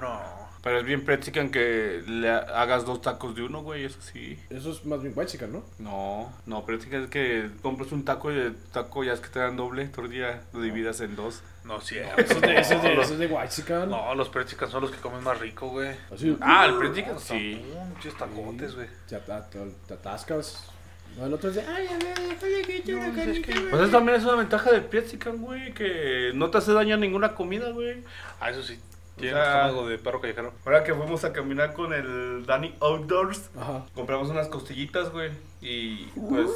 [0.00, 0.38] no.
[0.62, 3.84] Pero es bien Prietzican que le hagas dos tacos de uno, güey.
[3.84, 4.38] Eso sí.
[4.50, 5.62] Eso es más bien Whitezican, ¿no?
[5.78, 9.38] No, no, pero es que, compras un taco y el taco ya es que te
[9.38, 11.42] dan doble tortilla, lo dividas en dos.
[11.68, 11.96] No, sí.
[11.98, 13.90] Eso es de, eso es de, los, eso es de Whitezican.
[13.90, 15.90] no, los Pretsicans son los que comen más rico, güey.
[16.12, 17.62] Así, Ah, el Pretican, sí.
[17.94, 18.88] Muchos tacotes, güey.
[19.08, 20.70] te, ata- te- te atascas.
[21.16, 21.62] No, el otro es de.
[21.62, 23.70] Ay, a ver, oye, que yo una carnita, güey".
[23.70, 26.98] Pues eso también es una ventaja del Prietsican, güey, que no te hace daño a
[26.98, 28.02] ninguna comida, güey.
[28.40, 28.78] Ah, eso sí.
[29.16, 30.54] Tiene O sea- estómago de perro callejero.
[30.64, 33.84] Ahora que fuimos a caminar con el Danny Outdoors, Ajá.
[33.94, 36.48] compramos unas costillitas, güey, y pues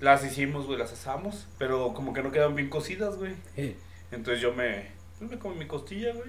[0.00, 3.34] las hicimos, güey, las asamos, pero como que no quedan bien cocidas, güey.
[3.56, 3.76] Eh,
[4.12, 6.28] Entonces yo me, pues me comí mi costilla, güey.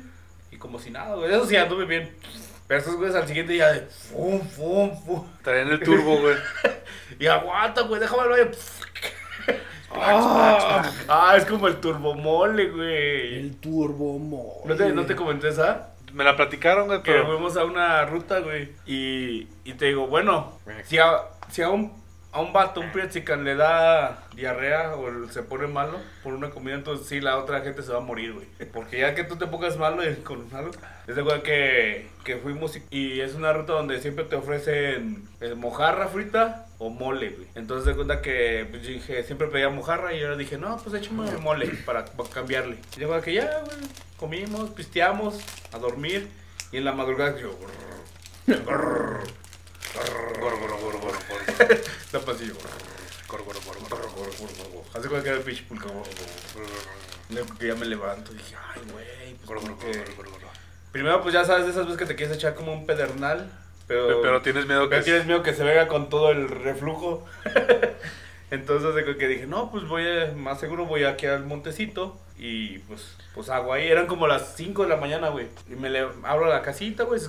[0.52, 1.32] Y como si nada, güey.
[1.32, 2.16] Eso sí, anduve bien.
[2.68, 5.28] Pero esos güeyes al siguiente día de fum, fum, fum.
[5.44, 6.36] Traen el turbo, güey.
[7.20, 8.52] Y aguanta, güey, déjame al baño.
[9.96, 13.36] Ah, Ah, es como el turbomole, güey.
[13.40, 14.62] el turbo mo.
[14.66, 15.90] ¿No te, ¿No te comenté esa?
[16.14, 17.26] Me la platicaron, güey, Que pero.
[17.28, 18.72] fuimos a una ruta, güey.
[18.86, 21.18] Y, y te digo, bueno, si a,
[21.50, 21.94] si a un,
[22.34, 26.74] a un vato, un Prietzican, le da diarrea o se pone malo por una comida,
[26.74, 28.48] entonces sí, la otra gente se va a morir, güey.
[28.72, 30.72] Porque ya que tú te pongas malo y con algo.
[31.06, 36.08] Es de que, que fuimos y, es una ruta donde siempre te ofrecen eh, mojarra
[36.08, 37.48] frita o mole, güey.
[37.54, 41.32] Entonces de cuenta que pues, dije, siempre pedía mojarra y ahora dije, no, pues échame
[41.38, 42.78] mole para, cambiarle.
[42.98, 43.78] Y de que ya, güey,
[44.18, 45.40] comimos, pisteamos,
[45.72, 46.28] a dormir.
[46.72, 47.56] Y en la madrugada yo...
[52.12, 52.54] La pasillo.
[54.94, 55.88] Hace cuenta que era el pinche pulco.
[57.30, 60.04] No, Porque ya me levanto y dije, ay, güey, pues que...
[60.92, 63.52] Primero, pues ya sabes de esas veces que te quieres echar como un pedernal,
[63.88, 64.22] pero...
[64.22, 64.90] Pero, tienes miedo que...
[64.90, 67.26] Pero tienes miedo que se venga con todo el reflujo.
[68.52, 72.78] Entonces de que dije, no, pues voy a, más seguro voy aquí al montecito y
[72.80, 73.88] pues, pues hago ahí.
[73.88, 75.48] Eran como las 5 de la mañana, güey.
[75.68, 77.20] Y me le abro la casita, güey.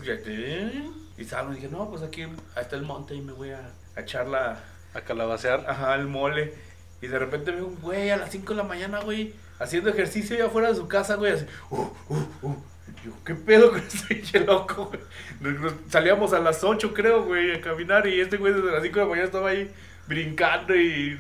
[1.17, 2.27] Y salgo y dije, no, pues aquí
[2.61, 4.61] está el monte y me voy a, a echar la,
[4.95, 5.65] A calabacear.
[5.69, 6.53] ajá, el mole.
[7.01, 10.35] Y de repente veo un güey a las 5 de la mañana, güey, haciendo ejercicio
[10.37, 11.77] allá afuera de su casa, güey, así, uh,
[12.09, 12.57] uh, uh.
[13.05, 15.01] Yo, ¿qué pedo con este pinche loco, güey?
[15.55, 18.95] Nos- Salíamos a las 8, creo, güey, a caminar y este güey desde las 5
[18.99, 19.71] de la mañana estaba ahí
[20.07, 21.19] brincando y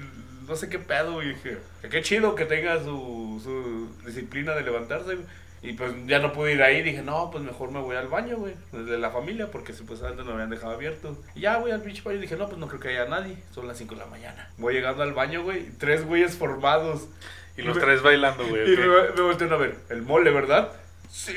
[0.49, 1.30] no sé qué pedo, güey.
[1.30, 1.59] Y dije,
[1.90, 5.26] qué chido que tenga su, su disciplina de levantarse, güey.
[5.67, 8.37] Y pues ya no pude ir ahí, dije, no, pues mejor me voy al baño,
[8.37, 11.17] güey, de la familia, porque supuestamente no me habían dejado abierto.
[11.35, 13.67] Y ya, güey, al pinche baño dije, no, pues no creo que haya nadie, son
[13.67, 14.51] las 5 de la mañana.
[14.59, 17.09] Voy llegando al baño, güey, tres güeyes formados.
[17.57, 18.75] Y los me- tres bailando, güey.
[18.75, 18.87] Y me,
[19.17, 20.71] me voltean a ver, el mole, ¿verdad?
[21.11, 21.33] Sí.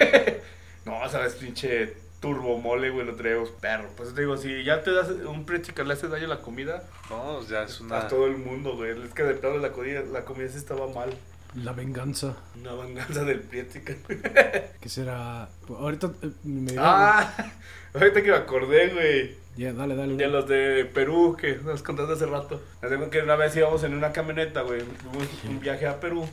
[0.84, 3.88] no, sabes, pinche turbo mole, güey, lo traemos perro.
[3.96, 6.82] Pues te digo, si ya te das un prechica, le haces daño a la comida,
[7.10, 7.98] No, ya es una...
[8.00, 8.90] a todo el mundo, güey.
[8.90, 11.12] Es que de plano la comida, la comida sí estaba mal.
[11.54, 12.36] La venganza.
[12.58, 13.94] Una venganza del prietica.
[14.80, 15.48] Que será.
[15.68, 17.32] Ahorita eh, me ah,
[17.94, 19.36] ahorita que me acordé, güey.
[19.56, 20.16] Ya, dale, dale.
[20.16, 22.62] De los de Perú que nos contaste hace rato.
[22.78, 24.80] Acuerdo que una vez íbamos en una camioneta, güey.
[24.80, 26.26] Fuimos un viaje a Perú.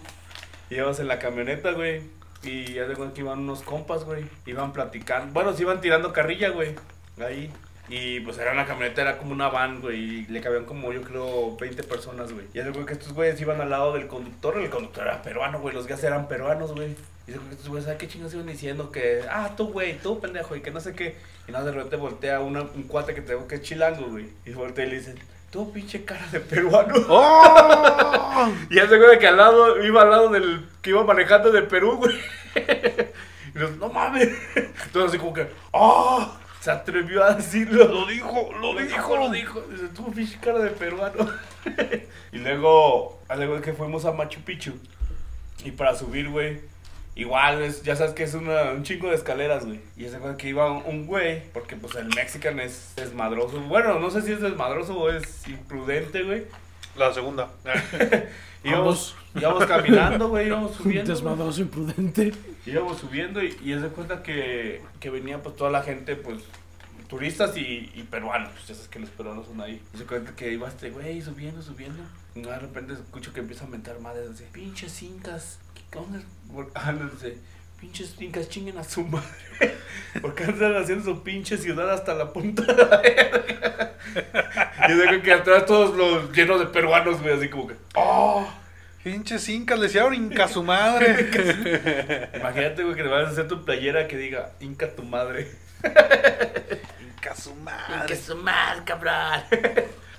[0.69, 2.01] Íbamos en la camioneta, güey.
[2.43, 4.23] Y ya de cuenta que iban unos compas, güey.
[4.45, 5.33] Iban platicando.
[5.33, 6.75] Bueno, se iban tirando carrilla, güey.
[7.19, 7.51] Ahí.
[7.89, 9.97] Y pues era una camioneta, era como una van, güey.
[9.97, 12.45] Y le cabían como, yo creo, 20 personas, güey.
[12.53, 14.57] Y de cuenta que estos güeyes iban al lado del conductor.
[14.57, 15.73] El conductor era peruano, güey.
[15.73, 16.95] Los guías eran peruanos, güey.
[17.27, 18.91] Y que estos güeyes, ¿sabes qué chingados iban diciendo?
[18.91, 20.55] Que, ah, tú, güey, tú, pendejo.
[20.55, 21.15] Y que no sé qué.
[21.47, 24.29] Y nada, de repente voltea una, un cuate que tengo que es chilango, güey.
[24.45, 25.17] Y voltea y le dicen,
[25.49, 26.93] tú, pinche cara de peruano.
[27.09, 28.51] ¡Oh!
[28.69, 31.63] Y ya se cuenta que al lado, iba al lado del que iba manejando de
[31.63, 32.15] Perú, güey.
[33.55, 34.29] Y nos, no mames.
[34.55, 36.37] Entonces así como que, ¡oh!
[36.61, 37.85] Se atrevió a decirlo.
[37.87, 39.61] Lo dijo, lo dijo, lo dijo.
[39.61, 41.29] Dice, tú, pinche cara de peruano.
[42.33, 44.73] y luego, luego que fuimos a Machu Picchu.
[45.63, 46.59] Y para subir, güey.
[47.15, 49.79] Igual, es, ya sabes que es una- un chingo de escaleras, güey.
[49.97, 53.59] Y ese güey que iba un, un güey, porque pues el mexican es desmadroso.
[53.61, 56.43] Bueno, no sé si es desmadroso o es imprudente, güey.
[56.95, 57.49] La segunda.
[58.63, 61.11] Íbamos, íbamos caminando, güey, íbamos subiendo.
[61.11, 62.33] Desmadroso imprudente.
[62.65, 66.43] Íbamos subiendo y, y se cuenta que, que venía pues toda la gente, pues,
[67.07, 68.51] turistas y, y peruanos.
[68.51, 69.81] Pues ya sabes que los peruanos son ahí.
[69.93, 72.03] Y se cuenta que iba este güey subiendo, subiendo.
[72.35, 74.31] Y de repente escucho que empieza a mentar madres.
[74.31, 75.59] Dice, pinches incas.
[75.91, 76.21] ¿Qué onda?
[76.75, 77.37] Ah, no, dice,
[77.79, 79.75] pinches incas chinguen a su madre.
[80.21, 83.93] Porque andan haciendo su pinche ciudad hasta la punta de la verga.
[84.87, 88.51] Y yo digo que atrás todos los llenos de peruanos, güey, así como que, ¡oh!
[89.03, 91.29] Pinches incas, le hicieron inca su madre.
[92.35, 95.49] Imagínate, güey, que te vas a hacer tu playera que diga Inca tu madre.
[97.01, 98.15] inca su madre.
[98.17, 99.41] su madre, cabrón.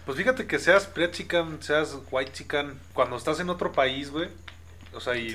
[0.06, 4.28] Pues fíjate que seas prechican, seas white chican, cuando estás en otro país, güey.
[4.92, 5.30] O sea, y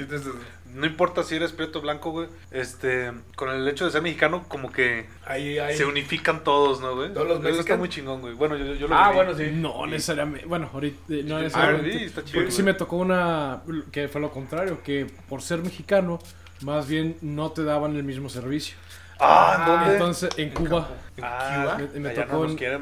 [0.76, 2.28] no importa si eres preto o blanco, güey.
[2.52, 5.76] Este, con el hecho de ser mexicano, como que Ahí, ahí.
[5.76, 7.14] se unifican todos, ¿no, güey?
[7.14, 7.80] Todos los Eso está mexicanos.
[7.80, 8.34] muy chingón, güey.
[8.34, 9.50] Bueno, yo, yo lo Ah, bueno, sí.
[9.54, 10.46] No necesariamente.
[10.46, 11.14] Bueno, ahorita.
[11.14, 11.98] eh, No Ah, necesariamente.
[12.00, 13.64] sí, está chido, porque sí me tocó una.
[13.92, 14.80] Que fue lo contrario.
[14.84, 16.20] Que por ser mexicano,
[16.62, 18.76] más bien no te daban el mismo servicio.
[19.20, 19.94] Ah, ¿en dónde?
[19.94, 20.90] Entonces, en Cuba.
[21.22, 22.82] ah, Me- me allá tocó no nos en- quieren,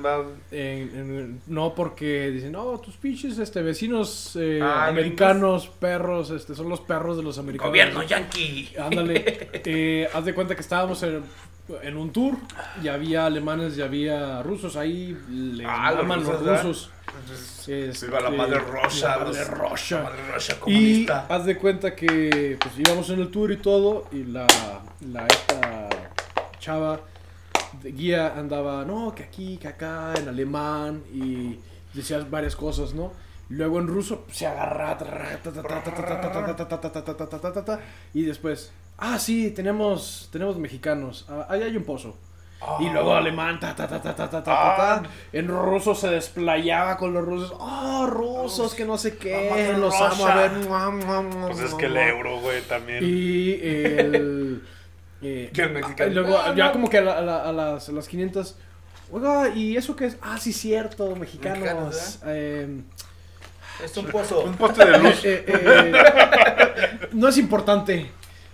[0.51, 6.55] en- en- no porque dicen, no, tus pinches este, vecinos eh, Ah, americanos, perros, este,
[6.55, 7.69] son los perros de los americanos.
[7.69, 8.73] Gobierno yankee.
[8.79, 11.23] Ándale, eh, haz de cuenta que estábamos en,
[11.83, 12.35] en un tour
[12.81, 16.89] y había alemanes y había rusos ahí, le Ah, los llaman los rusos.
[17.67, 19.17] Este, Viva la madre rosa.
[19.19, 19.97] la madre rosa.
[19.97, 21.25] La madre rosa Y comunista.
[21.29, 24.47] haz de cuenta que pues íbamos en el tour y todo y la,
[25.11, 25.89] la esta
[26.63, 27.01] chava
[27.81, 31.59] de guía andaba, no, que aquí, que acá, en alemán, y
[31.93, 33.11] decías varias cosas, ¿no?
[33.49, 34.97] Luego en ruso se agarra
[38.13, 42.15] y después, ah, sí, tenemos tenemos mexicanos, ahí hay un pozo.
[42.79, 45.03] Y luego alemán, ta, ta, ta, ta, ta, ta, ta,
[45.33, 47.53] en ruso se desplayaba con los rusos.
[47.59, 48.73] ¡Oh, rusos!
[48.73, 50.51] Que no sé qué, los amo a ver.
[51.41, 53.03] Pues es que el euro, güey, también.
[53.03, 54.63] Y el
[55.23, 56.11] eh, Que el mexicano.
[56.11, 58.55] y luego, ya como que a, la- a la- a las, a las 500.
[59.11, 60.17] Oiga, ¿y eso qué es?
[60.21, 61.59] Ah, sí, cierto, mexicanos.
[61.59, 62.81] Mexicanos, eh,
[63.83, 64.41] Es un pozo.
[64.41, 65.21] Un poste de luz.
[65.23, 65.93] eh, eh,
[67.11, 68.09] no es importante.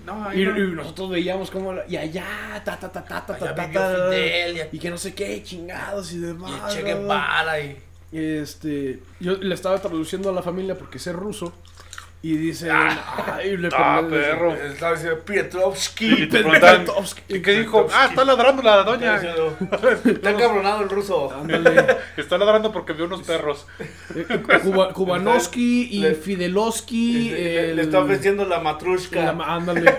[0.05, 0.57] No, Y, no.
[0.57, 1.74] y nosotros veíamos como.
[1.88, 2.26] Y allá,
[2.65, 5.13] ta, ta, ta, ta, ta, Allá ta, ta, ta, Fidel y- y que no sé
[5.13, 6.74] qué, chingados y demás.
[6.74, 6.84] Y Che.
[6.84, 7.78] Guevara y.
[8.11, 11.53] Este, yo le estaba traduciendo a la familia porque sé ruso
[12.22, 14.53] Y dice, ay, le Ah, le- perro.
[14.53, 16.05] Estaba diciendo Pietrovsky.
[16.24, 17.22] Y te preguntan, Petrovsky.
[17.36, 17.88] ¿y qué dijo?
[17.93, 19.15] Ah, está ladrando la doña.
[19.15, 21.32] Está encabronado el ruso.
[21.34, 21.86] Ándale.
[22.17, 23.65] Está ladrando porque vio unos perros.
[24.63, 27.30] Cuba- Kubanowski y Le- Fidelowski.
[27.30, 29.32] Le, el- le está ofreciendo la matrushka.
[29.34, 29.95] la ándale.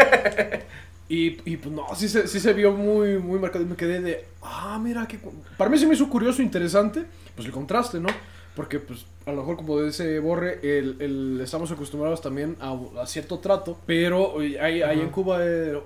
[1.09, 3.65] Y, y pues no, sí se, sí se vio muy, muy marcado.
[3.65, 5.19] Y me quedé de, ah, mira, que
[5.57, 7.05] para mí se me hizo curioso, interesante,
[7.35, 8.09] pues el contraste, ¿no?
[8.57, 13.07] Porque, pues, a lo mejor, como dice Borre, el, el- estamos acostumbrados también a, a
[13.07, 15.39] cierto trato, pero hay, hay en Cuba,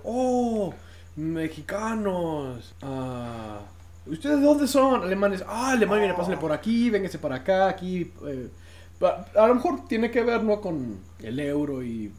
[0.03, 0.73] oh,
[1.17, 3.61] mexicanos, ah,
[4.07, 5.03] ¿ustedes de dónde son?
[5.03, 8.11] Alemanes, ah, Alemania, viene, pásenle por aquí, vénganse para acá, aquí.
[8.27, 8.49] eh,
[9.37, 10.61] a lo mejor tiene que ver, ¿no?
[10.61, 12.11] Con el euro y.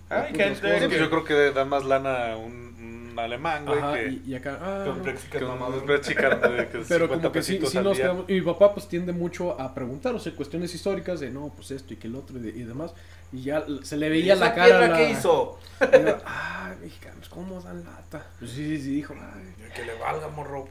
[0.80, 4.36] Gente, yo creo que da más lana un, un alemán, güey, Ajá, que, y, y
[4.36, 8.30] acá, ah, Con que de que Pero 50 como que sí, sí nos quedamos.
[8.30, 11.72] Y mi papá, pues tiende mucho a preguntar, o sea, cuestiones históricas de no, pues
[11.72, 12.94] esto y que el otro y, de- y demás.
[13.34, 14.88] Y ya se le veía ¿Esa la cara.
[14.88, 15.60] la- qué hizo?
[15.80, 18.26] Ay, mexicanos, ¿cómo dan lata?
[18.40, 20.68] Pues sí, sí, sí, dijo, ay, Que le valga, morro.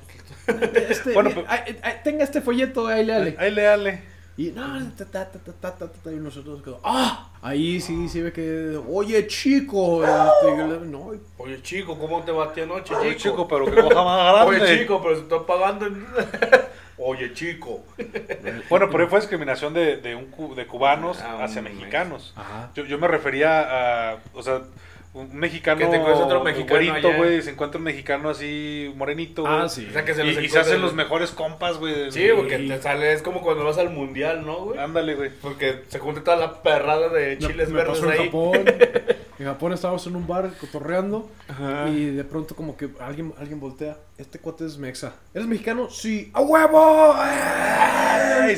[0.46, 3.36] este, Bueno, mira, pues- ay, ay, tenga este folleto, ahí le dale.
[3.38, 4.13] Ahí le dale.
[4.36, 4.62] Y no,
[4.96, 8.32] ta, ta, ta, ta, ta, ta, ta, y nosotros quedó, ah, ahí sí, sí ve
[8.32, 13.16] que, oye, chico, este, y yo le- no, Oye, chico, ¿cómo te batí anoche, Oye,
[13.16, 13.30] chico?
[13.30, 14.64] chico, pero que coja más grande.
[14.64, 15.86] Oye, chico, pero se está pagando.
[15.86, 16.04] en-
[16.98, 17.84] Oye, chico.
[18.70, 22.32] Bueno, pero ahí fue discriminación de, de, un, de cubanos Ah, hacia un mexicanos.
[22.36, 22.70] Ajá.
[22.74, 24.62] Yo, yo me refería a, o sea,
[25.14, 29.54] un mexicano, Que te encuentres otro mexicano güey, se encuentra un mexicano así morenito, güey.
[29.54, 29.86] Ah, sí.
[29.88, 32.10] O sea, que se Y, los y se encuentra- hacen los mejores compas, güey.
[32.12, 34.78] Sí, porque te sale, es como cuando vas al mundial, ¿no, güey?
[34.78, 35.30] Ándale, güey.
[35.40, 38.26] Porque se junta toda la perrada de Me- chiles me verdes pasó en ahí.
[38.26, 38.64] Japón.
[39.36, 41.28] En Japón estábamos en un bar cotorreando
[41.88, 43.96] y de pronto como que alguien, alguien voltea.
[44.16, 45.16] Este cuate es mexa.
[45.34, 45.90] ¿Eres mexicano?
[45.90, 46.30] Sí.
[46.34, 47.16] ¡A huevo!
[47.20, 48.56] ¡Eh!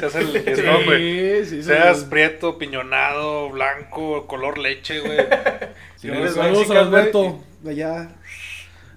[0.00, 1.44] Se hace el.
[1.44, 1.62] Sí, sí, sí.
[1.62, 5.18] Seas prieto, piñonado, blanco, color leche, güey.
[5.96, 7.40] Sí, Si eres saludos mexican, al Alberto.
[7.60, 8.08] De allá.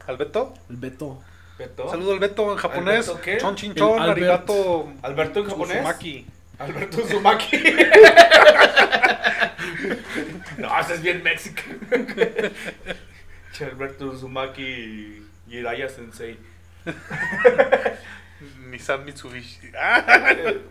[0.08, 0.54] ¿Al Beto?
[0.70, 1.22] El Beto.
[1.58, 1.90] ¿Beto?
[1.90, 3.08] Saludo al Beto en japonés.
[3.10, 3.38] ¿Alberto qué?
[3.38, 4.18] Chon chin chon, Albert.
[4.18, 4.92] arigato.
[5.02, 5.76] ¿Alberto en japonés?
[5.78, 6.26] Uzumaki.
[6.60, 7.58] Alberto Uzumaki.
[10.58, 11.78] no, ese es bien mexicano.
[13.52, 16.38] Che, Alberto Uzumaki y Jiraiya Sensei.
[18.74, 19.72] Nissan Mitsubishi.
[19.80, 20.04] Ah,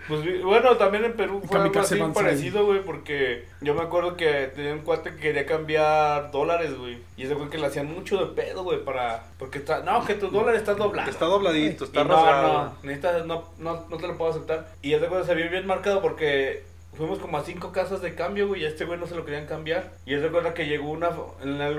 [0.09, 4.50] Pues bueno, también en Perú fue algo así parecido, güey, porque yo me acuerdo que
[4.55, 6.98] tenía un cuate que quería cambiar dólares, güey.
[7.16, 9.24] Y ese güey que le hacían mucho de pedo, güey, para...
[9.38, 9.80] Porque está...
[9.80, 11.11] No, que tu dólar está doblado.
[11.11, 12.53] está dobladito, está no, rasgado.
[12.53, 14.68] no, necesitas, no, no, no te lo puedo aceptar.
[14.82, 18.48] Y ese güey se vio bien marcado porque fuimos como a cinco casas de cambio,
[18.48, 19.92] güey, y a este güey no se lo querían cambiar.
[20.05, 21.11] Y ese güey que llegó una,
[21.42, 21.70] en la,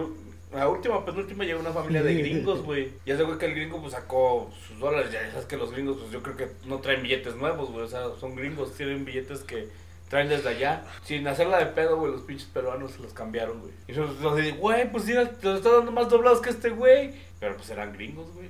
[0.55, 2.91] la última, penúltima llegó una familia de gringos, güey.
[3.05, 5.97] Y ese güey que el gringo pues sacó sus dólares, ya sabes que los gringos
[5.97, 9.39] pues yo creo que no traen billetes nuevos, güey, o sea, son gringos, tienen billetes
[9.41, 9.69] que
[10.09, 10.83] traen desde allá.
[11.03, 13.73] Sin hacerla de pedo, güey, los pinches peruanos se los cambiaron, güey.
[13.87, 17.13] Y nos dicen, güey, pues mira, te los está dando más doblados que este güey.
[17.39, 18.49] Pero pues eran gringos, güey.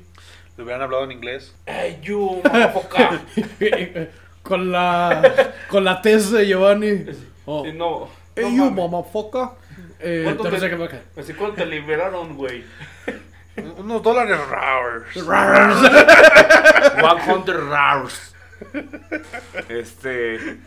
[0.57, 1.55] Le hubieran hablado en inglés.
[1.65, 4.09] Hey, you, motherfucker.
[4.43, 5.53] con la.
[5.69, 7.05] Con la tez de Giovanni.
[7.45, 7.63] Oh.
[7.65, 8.07] Sí, no.
[8.35, 9.49] Hey, no you, motherfucker.
[10.03, 11.01] Eh, ¿Cuánto te.
[11.19, 12.63] Así cuánto te liberaron, güey.
[13.77, 15.03] Unos dólares raros.
[17.43, 18.35] 100 rars.
[19.69, 20.57] Este.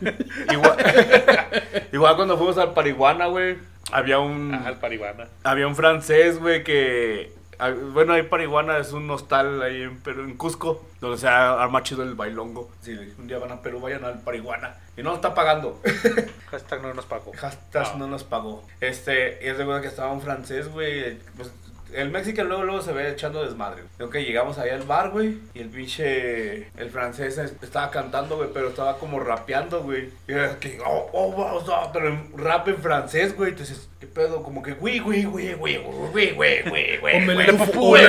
[0.53, 0.77] Igual,
[1.93, 3.59] igual cuando fuimos al Parihuana, güey.
[3.93, 4.55] Había un.
[4.55, 5.29] Ah, el paribana.
[5.45, 7.33] Había un francés, güey, que.
[7.59, 11.83] Ah, Bueno, ahí Parihuana es un hostal ahí en Perú, en Cusco, donde se arma
[11.83, 12.71] chido el bailongo.
[12.81, 14.77] Si un día van a Perú, vayan al Parihuana.
[14.97, 15.81] Y no nos está pagando.
[16.51, 17.33] Hashtag no nos pagó.
[17.37, 17.95] Hashtag Ah.
[17.99, 18.65] no nos pagó.
[18.81, 21.19] Este, y es de que estaba un francés, güey.
[21.37, 21.53] Pues,
[21.93, 23.83] el México luego, luego se ve echando desmadre.
[23.97, 25.39] Creo que llegamos ahí al bar, güey.
[25.55, 26.69] Y el pinche.
[26.77, 28.49] El francés es- estaba cantando, güey.
[28.53, 30.11] Pero estaba como rapeando, güey.
[30.29, 30.79] Y era que.
[30.85, 33.51] Oh, oh, wow, oh, pero en rap en francés, güey.
[33.51, 34.43] Entonces, ¿qué pedo?
[34.43, 34.73] Como que.
[34.73, 37.21] Güey, güey, güey, güey, güey, güey, güey, güey.
[37.23, 38.05] Fou, güey, le güey, fou, güey,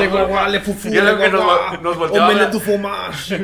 [0.00, 1.78] le guagua, le fufu, Y le que nos, guagua.
[1.82, 3.38] nos volteaba ver- Omelette du fromage.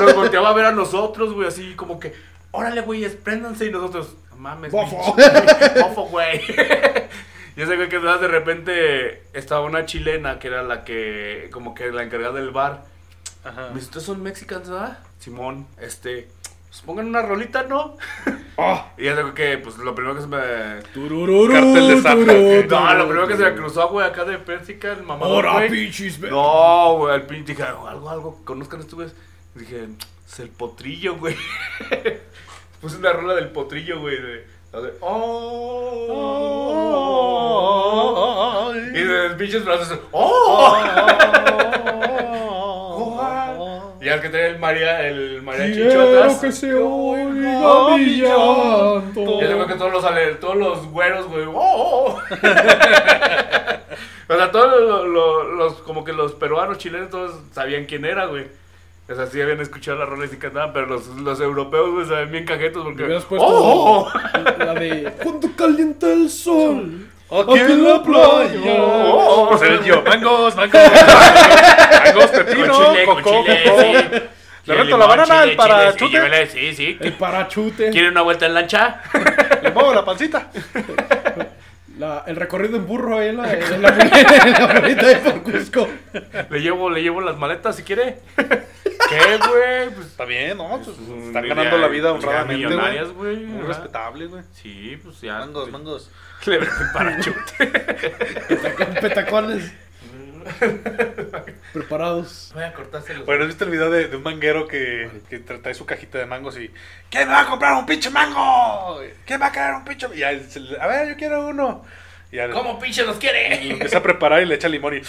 [0.00, 2.12] nos volteaba a ver a nosotros, güey, así como que,
[2.50, 3.66] órale, güey, espréndanse.
[3.66, 5.14] Y nosotros, "No mames, Bofo.
[5.80, 6.40] bofo, güey.
[7.56, 11.90] y ese güey que de repente estaba una chilena que era la que, como que
[11.92, 12.84] la encargada del bar.
[13.44, 13.68] Ajá.
[13.68, 14.98] Me dice, ¿ustedes son mexicanos, verdad?
[15.20, 16.28] Simón, este,
[16.68, 17.96] pues pongan una rolita, ¿no?
[18.58, 18.92] Ah.
[18.96, 20.82] Y ese güey que, pues lo primero que se me.
[20.94, 22.32] Turururu, Cartel de Santa.
[22.32, 26.18] tururú, No, lo primero que se me cruzó, güey, acá de Pérsica, el Ahora, pinches.
[26.18, 29.08] ve- No, güey, al pinche dije, algo, algo, conozcan esto, güey.
[29.54, 29.88] Dije,
[30.26, 31.36] es el potrillo, güey.
[32.80, 34.16] Puse una rola del potrillo, güey.
[34.20, 34.92] De, de,
[37.46, 40.76] oh, y de pinches brazos, oh.
[44.00, 46.38] Y al que traía el María, el mariachi Quiero chotas.
[46.40, 49.40] que se oiga mi llanto.
[49.40, 50.04] Luego que todos los,
[50.40, 51.44] todos los güeros, güey.
[51.46, 52.20] ¡oh, oh, oh!
[54.28, 58.26] o sea, todos los, los- los- como que los peruanos, chilenos, todos sabían quién era,
[58.26, 58.46] güey.
[59.08, 62.32] O sea, sí habían escuchado las rolas y cantaban, pero los, los europeos, güey, saben
[62.32, 63.02] bien cajetos porque...
[63.02, 64.64] Me hubieras puesto ¡Oh, oh, oh!
[64.64, 67.06] la de Cuando calienta el sol.
[67.30, 68.60] Aquí en la playa.
[68.68, 70.02] Oh, oh, Pues eres yo.
[70.02, 70.80] Mangos, mangos.
[72.04, 73.46] Mangos, pepino, Con chile, con coco.
[73.48, 76.98] Le reto limón, la banana, chile, el para chile, sí, Sí, sí.
[77.00, 77.90] El parachute.
[77.90, 79.02] ¿Quiere una vuelta en lancha?
[79.62, 80.50] Le muevo la pancita.
[81.98, 85.42] La- el recorrido en burro ahí en la, en la, en la bonita de por
[85.44, 85.88] Cusco.
[86.50, 88.18] Le llevo, le llevo las maletas si quiere.
[89.08, 89.90] ¿Qué, güey?
[89.94, 90.80] Pues Está bien, ¿no?
[90.84, 90.96] Pues,
[91.26, 93.36] están ganando la vida honradamente, millonarias, güey.
[93.38, 93.68] Muy Ajá.
[93.68, 94.42] respetable, güey.
[94.52, 95.38] Sí, pues ya.
[95.38, 96.10] Mangos, mangos.
[96.46, 98.74] Le venden parachute.
[98.76, 99.72] Con petacones.
[101.72, 102.50] Preparados.
[102.54, 103.24] Voy a cortárselo.
[103.24, 106.18] Bueno, ¿has visto el video de, de un manguero que, que tra- trae su cajita
[106.18, 106.70] de mangos y...
[107.10, 109.00] ¿Quién me va a comprar un pinche mango?
[109.24, 110.06] ¿Quién va a querer un pinche?
[110.14, 111.84] Y ya se le- a ver, yo quiero uno.
[112.30, 113.70] Y ¿Cómo pinche los lo quiere?
[113.70, 115.00] empieza a preparar y le echa limón y...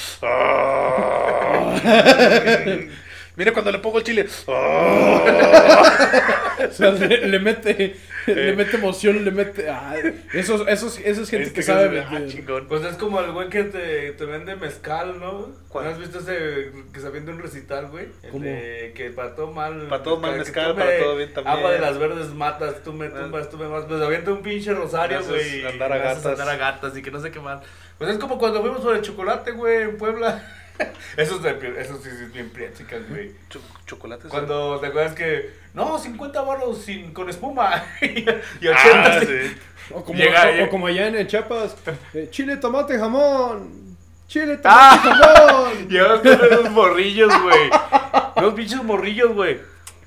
[3.37, 3.39] ¡Ah!
[3.39, 4.27] Mira cuando le pongo el chile.
[4.47, 6.33] ¡Ah!
[6.57, 9.69] O sea, le, le mete, le mete emoción, le mete.
[9.69, 9.93] ah,
[10.33, 12.67] esos, esos, eso es gente Este que sabe güey, ah, chingón.
[12.67, 15.49] Pues es como el güey que te, te vende mezcal, ¿no?
[15.69, 15.85] ¿Cuál?
[15.85, 18.07] ¿No has visto ese que se vende un recital, güey?
[18.23, 18.43] El ¿Cómo?
[18.43, 19.85] de que para todo mal.
[19.87, 21.57] Para todo mal mezcal, para todo bien también.
[21.57, 23.85] Agua de las verdes matas, tú me tumbas, tú me vas.
[23.85, 25.63] Pues avienta un pinche rosario, güey.
[25.63, 26.25] andar a gatas.
[26.25, 27.61] andar a gatas y que no sé qué más.
[27.99, 30.43] Pues es como cuando fuimos por el chocolate, güey, en Puebla.
[31.17, 33.31] Eso, es de- eso sí es bien priética, güey.
[33.49, 34.29] Cho- chocolates.
[34.29, 37.83] Cuando te acuerdas que, no, 50 baros sin, con espuma.
[38.01, 38.19] y
[38.61, 38.73] y 80
[39.05, 39.57] Ah, sí.
[39.91, 41.75] O como, Llega- o- o llega- como allá en Chiapas:
[42.13, 43.97] eh, chile, tomate, jamón.
[44.27, 45.37] Chile, tomate, Ah.
[45.37, 45.87] jamón.
[45.89, 47.69] Llevas con esos morrillos, güey.
[48.35, 49.59] Unos pinches morrillos, güey.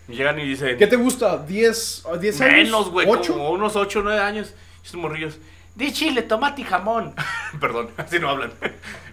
[0.09, 0.77] Llegan y dicen.
[0.77, 1.45] ¿Qué te gusta?
[1.47, 2.53] ¿10, a 10 años?
[2.65, 3.09] Menos, güey.
[3.09, 3.33] ¿Ocho?
[3.33, 4.55] Como unos 8 o 9 años.
[4.85, 5.39] Esos morrillos.
[5.75, 7.15] Di chile, tomate y jamón.
[7.61, 8.53] Perdón, así no hablan.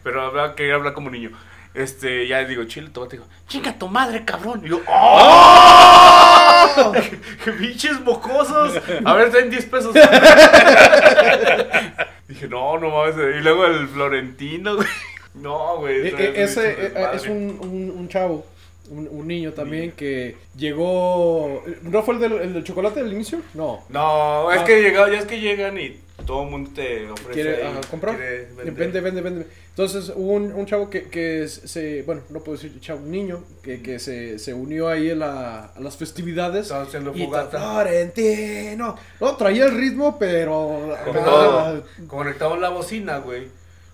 [0.04, 1.32] Pero habla que habla como niño.
[1.78, 3.32] Este, ya digo, chile, tomate jamón.
[3.48, 4.62] Chinga tu madre, cabrón.
[4.66, 6.92] Y yo, ¡Oh!
[7.44, 8.82] ¡Qué pinches mocosos!
[9.06, 9.94] A ver, ten 10 pesos.
[12.28, 13.16] Dije, no, no mames.
[13.38, 14.88] Y luego el Florentino, güey.
[15.36, 16.08] No, güey.
[16.08, 17.18] Eh, es ese eh, desmadre.
[17.18, 18.46] es un, un, un chavo,
[18.90, 21.64] un, un niño también que llegó.
[21.84, 23.40] ¿No fue el del, el del chocolate del inicio?
[23.54, 23.84] No.
[23.90, 24.66] No, es Ah.
[24.66, 27.82] que llega, ya es que llegan y todo el mundo te ofrece quiere ahí, ajá,
[28.16, 28.48] quiere.
[28.74, 29.48] Vende, vende, vende.
[29.70, 33.44] Entonces hubo un, un chavo que, que se, bueno, no puedo decir chavo, un niño,
[33.64, 36.64] que, que se, se unió ahí a, la- a las festividades.
[36.64, 37.58] Estaba haciendo fogata.
[37.60, 38.96] Florentino.
[39.20, 40.96] No, traía el ritmo, pero...
[41.06, 43.48] Como ah, todo, conectamos la bocina, güey.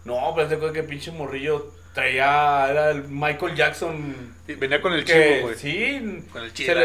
[0.03, 4.33] No, pero te que pinche morrillo traía, era el Michael Jackson.
[4.45, 5.55] Venía con el que, chivo, güey.
[5.57, 6.79] sí, Con el se chivo.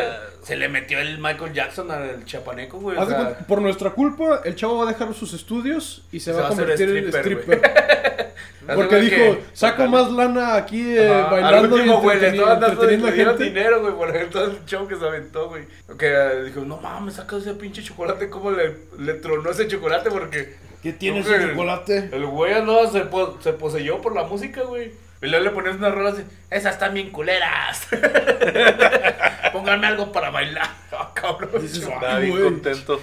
[0.45, 2.97] se le metió el Michael Jackson al chapaneco, güey.
[2.97, 6.33] o sea, por nuestra culpa, el chavo va a dejar sus estudios y se, Se
[6.33, 7.61] va a va a hacer convertir en stripper,
[8.75, 12.87] Porque dijo, que- saco más lana aquí eh, al bailando último, güey, le estaban dando
[12.87, 15.65] dinero, güey, por todo el show que se aventó, güey.
[15.99, 20.11] Que dijo, no mames, saca ese pinche chocolate, ¿cómo le, le tronó ese chocolate?
[20.11, 22.11] Porque ¿Qué tiene ese chocolate?
[22.13, 24.93] el güey andaba, se, po- se poseyó por la música, güey.
[25.21, 27.89] Y luego le ponías una rola así, esas están bien culeras.
[29.53, 30.69] Pónganme algo para bailar.
[30.93, 31.51] Ah, cabrón.
[31.65, 33.01] Estaba bien contento.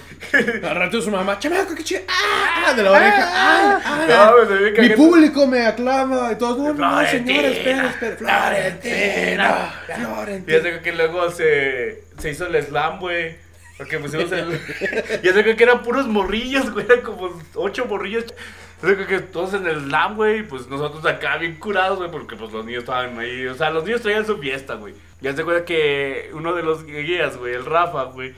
[0.64, 2.02] Al rato su mamá, chamaco, qué chido.
[2.08, 2.74] ¡Ah!
[2.74, 3.30] De la oreja.
[3.34, 3.82] ¡Ay!
[3.84, 8.16] ay, No, ve Mi público me aclama y todos, no, no, señor, espera, espera.
[8.18, 10.58] Florentina, Florentina.
[10.58, 13.36] ya sé que luego se, se hizo el slam, güey.
[13.78, 14.60] Porque pusimos el.
[15.24, 16.86] ya sé que eran puros morrillos, güey.
[16.86, 18.26] Eran como ocho morrillos.
[18.82, 20.44] Ya sé que todos en el slam, güey.
[20.44, 22.10] Pues nosotros acá bien curados, güey.
[22.10, 23.48] Porque pues los niños estaban ahí.
[23.48, 24.94] O sea, los niños traían su fiesta, güey.
[25.22, 28.36] Ya se acuerda que uno de los guías, güey, el Rafa, güey,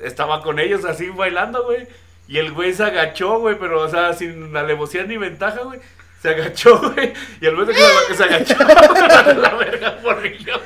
[0.00, 1.86] estaba con ellos así bailando, güey.
[2.26, 5.80] Y el güey se agachó, güey, pero, o sea, sin alevosía ni ventaja, güey.
[6.20, 7.12] Se agachó, güey.
[7.40, 8.54] Y al momento que se, se agachó,
[9.40, 10.60] la verga morrillo.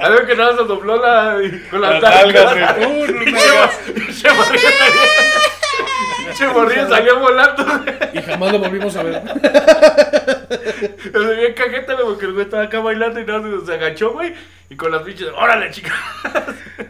[0.00, 1.38] Algo que nada se dobló la,
[1.70, 2.02] con las.
[2.02, 3.94] Uh, mo-
[6.24, 7.64] pinche morrillo salió- volando.
[8.12, 9.22] Y jamás lo volvimos a ver.
[11.12, 14.34] Se bien cajeta, güey, porque el güey estaba acá bailando y nada, se- agachó, güey.
[14.68, 15.94] Y con las pinches, órale, chica.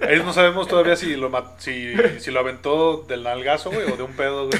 [0.09, 4.03] Ahí no sabemos todavía si lo, si, si lo aventó del nalgazo, güey, o de
[4.03, 4.59] un pedo, güey.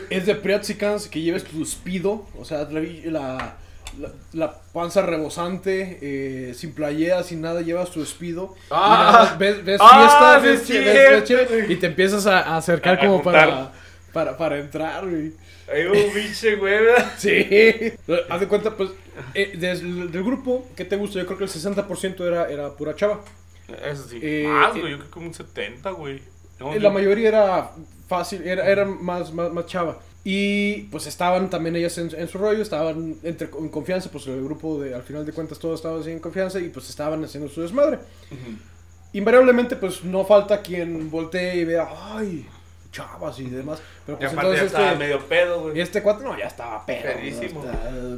[0.10, 3.56] Es de Priatzicans que lleves tu speedo, o sea, la,
[3.98, 8.04] la, la- panza rebosante, eh, sin playera, sin nada, llevas tu y
[8.70, 9.36] Ah.
[9.38, 10.94] ves, ves Ah, fiesta, sí ves, es chi- ves-
[11.34, 13.48] ves y te empiezas a, a acercar A- a como juntar.
[13.48, 13.72] para,
[14.12, 15.32] para, para entrar, güey.
[15.72, 16.78] Hay un biche, güey.
[17.18, 17.92] Sí.
[18.28, 18.90] Haz de cuenta, pues,
[19.34, 21.18] eh, des- del grupo, ¿qué te gusta?
[21.18, 23.20] Yo creo que el 60% era, era pura chava.
[23.84, 24.20] Eso sí.
[24.22, 24.92] Eh, Más, eh, güey.
[24.92, 26.20] Yo creo que como un 70, güey.
[26.60, 27.70] No, La mayoría era
[28.08, 29.98] fácil, era, era más, más, más chava.
[30.28, 34.42] Y pues estaban también ellas en, en su rollo, estaban entre, en confianza, pues el
[34.42, 37.48] grupo de, al final de cuentas todos estaban así en confianza y pues estaban haciendo
[37.48, 38.00] su desmadre.
[39.12, 42.44] Invariablemente pues no falta quien voltee y vea, ay,
[42.96, 43.80] chavas y demás.
[44.04, 45.80] Pero Y pues aparte ya estaba este, medio pedo, güey.
[45.80, 47.02] este cuate no, ya estaba pedo.
[47.02, 47.64] Pedísimo.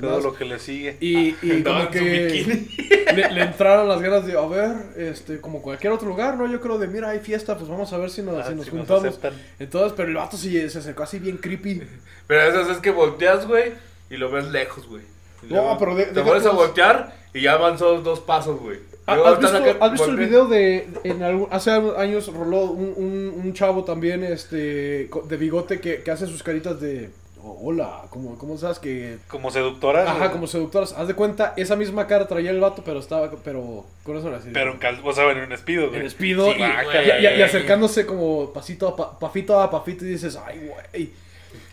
[0.01, 0.97] Todo lo que le sigue.
[1.01, 5.93] y, y como que le, le entraron las ganas de, a ver, este, como cualquier
[5.93, 6.47] otro lugar, ¿no?
[6.47, 8.64] Yo creo de, mira, hay fiesta, pues vamos a ver si nos, Ah, si nos
[8.66, 9.18] si juntamos.
[9.59, 11.83] Entonces, pero el vato sí se acercó así bien creepy.
[12.26, 13.72] Pero esas es que volteas, güey,
[14.11, 15.03] y lo ves lejos, güey.
[15.43, 18.79] Y No, luego pero de- Te vuelves a voltear y ya avanzó dos pasos, güey.
[19.09, 22.93] ¿Ha- Luego ¿Has visto, has visto el video de, en algún- hace años roló un,
[22.97, 27.11] un, un chavo también, este, co- de bigote que, que hace sus caritas de,
[27.43, 29.17] oh, hola, como, ¿cómo sabes que...
[29.29, 30.07] Como seductoras.
[30.09, 30.93] Ajá, como seductoras.
[30.93, 34.51] Haz de cuenta, esa misma cara traía el vato, pero estaba, pero con eso así.
[34.53, 35.01] Pero en cal...
[35.03, 36.01] o sea, en un espido, güey.
[36.01, 37.07] en espido Sí, y, güey.
[37.23, 41.11] y- y- y acercándose como pasito a pa- pafito a pafito y dices, ay, güey.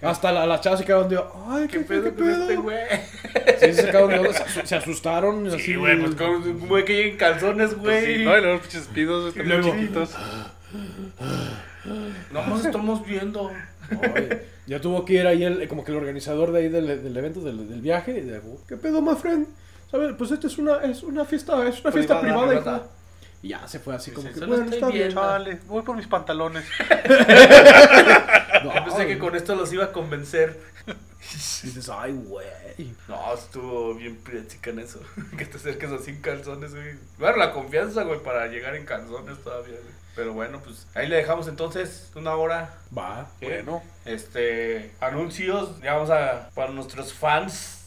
[0.01, 1.17] Hasta la, las chavas se quedaron de,
[1.47, 2.61] ay, ¿Qué qué, pedo qué este pedo.
[2.61, 2.77] güey?
[3.59, 5.47] Sí, se sacaron de se, asu- se asustaron.
[5.47, 8.17] así, Sí, güey, pues como un güey que llega en calzones, Pues güey.
[8.17, 9.07] sí, no, y los pinches bien
[9.49, 10.09] luego- chiquitos.
[12.31, 13.51] No nos estamos viendo.
[14.01, 14.29] Ay,
[14.65, 17.41] ya tuvo que ir ahí el, como que el organizador de ahí del, del evento,
[17.41, 18.17] del, del viaje.
[18.17, 19.47] Y de, ¿Qué pedo, my friend?
[19.91, 20.13] ¿Sabes?
[20.17, 22.77] Pues esta es una, es una fiesta, es una fiesta Privada, privada, privada.
[22.77, 22.94] hijo.
[23.45, 25.13] Y ya se fue así como que, bueno, está bien.
[25.13, 26.65] Chale, voy por mis pantalones.
[28.63, 30.59] No, Yo pensé que con esto los iba a convencer.
[31.61, 32.95] dices, ay, güey.
[33.07, 34.99] No, estuvo bien en eso.
[35.37, 36.95] Que te acerques así en calzones, güey.
[37.19, 39.93] Bueno, la confianza, güey, para llegar en calzones todavía, güey.
[40.15, 42.73] Pero bueno, pues ahí le dejamos entonces una hora.
[42.97, 43.29] Va.
[43.39, 43.61] ¿Qué?
[43.61, 43.83] Bueno.
[44.05, 47.84] Este, anuncios, ya vamos a, para nuestros fans.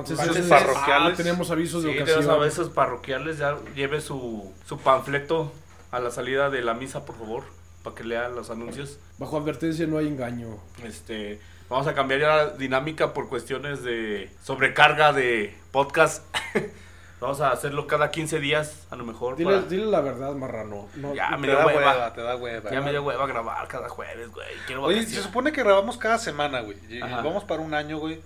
[0.00, 1.12] Entonces, Entonces, es- parroquiales.
[1.12, 2.26] ah, tenemos avisos de Sí, de ocasión.
[2.26, 5.52] los avisos parroquiales, ya lleve su, su panfleto
[5.90, 7.44] a la salida de la misa, por favor,
[7.82, 8.98] para que lea los anuncios.
[9.18, 10.58] Bajo advertencia no hay engaño.
[10.84, 16.24] Este, vamos a cambiar ya la dinámica por cuestiones de sobrecarga de podcast.
[17.20, 19.36] vamos a hacerlo cada 15 días, a lo mejor.
[19.36, 20.88] Dile, para- dile la verdad, marrano.
[20.96, 21.92] No, Ya me dio da hueva.
[21.92, 22.70] hueva, te da hueva.
[22.70, 24.48] Ya me dio hueva grabar cada jueves, güey.
[24.66, 26.76] Quiero Oye, se supone que grabamos cada semana, güey.
[27.00, 28.20] Vamos para un año, güey.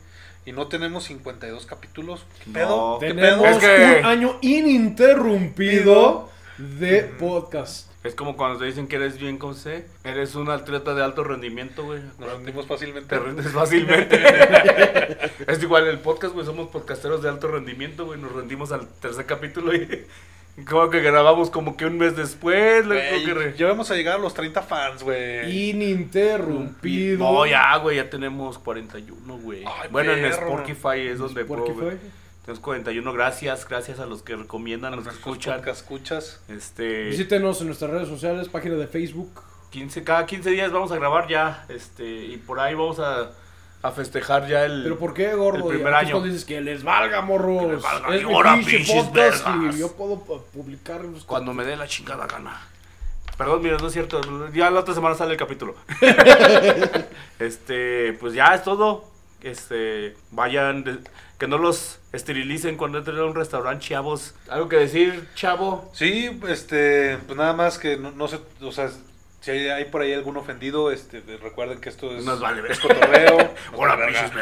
[0.47, 2.25] Y no tenemos 52 capítulos.
[2.45, 2.55] ¿Qué No.
[2.55, 2.99] pedo?
[3.01, 3.59] ¿Qué Tenemos pedo?
[3.59, 6.29] Es que- un año ininterrumpido
[6.59, 7.89] de podcast.
[8.03, 9.85] Es como cuando te dicen que eres bien con C.
[10.05, 12.01] Eres un atleta de alto rendimiento, güey.
[12.19, 13.15] Nos rendimos fácilmente.
[13.15, 14.19] Te rindes fácilmente.
[15.47, 16.47] es igual el podcast, güey.
[16.47, 18.19] Somos podcasteros de alto rendimiento, güey.
[18.19, 20.07] Nos rendimos al tercer capítulo y
[20.69, 22.87] como que grabamos como que un mes después.
[22.87, 25.71] Güey, que re- ya vamos a llegar a los 30 fans, güey.
[25.71, 27.19] Ininterrumpido.
[27.19, 27.97] No, ya, güey.
[27.97, 29.65] Ya tenemos 41, güey.
[29.91, 30.25] Bueno, en.
[30.25, 31.87] Spotify es donde puedo Spotify.
[31.87, 31.99] ver.
[32.45, 33.13] Tenemos 41.
[33.13, 33.69] Gracias.
[33.69, 35.57] Gracias a los que recomiendan, a los que escuchan.
[35.59, 36.41] podcast escuchas.
[36.49, 37.09] Este.
[37.11, 39.43] Visítenos en nuestras redes sociales, página de Facebook.
[39.71, 41.65] 15, cada 15 días vamos a grabar ya.
[41.69, 42.05] Este.
[42.25, 43.31] Y por ahí vamos a,
[43.83, 44.83] a festejar ya el.
[44.83, 45.71] Pero ¿por qué, gordo?
[45.71, 46.23] El primer antes año.
[46.23, 47.63] dices que les valga, morros.
[47.67, 49.45] Que les valga, es ahora, pinches vergas.
[49.75, 51.25] y yo puedo pu- publicarlos.
[51.25, 52.61] Cuando me dé la chingada gana.
[53.39, 54.21] Perdón, mira, no es cierto.
[54.53, 55.75] Ya la otra semana sale el capítulo.
[57.39, 59.05] este, pues ya es todo.
[59.43, 60.99] Este, vayan, de-
[61.39, 64.35] que no los esterilicen cuando entren a un restaurante, chavos.
[64.51, 65.91] ¿Algo que decir, chavo?
[65.95, 68.91] Sí, este, pues nada más que no, no sé, o sea,
[69.41, 72.79] si hay, hay por ahí algún ofendido, este, recuerden que esto es, Nos vale es
[72.79, 73.39] cotorreo.
[73.75, 73.97] Hola,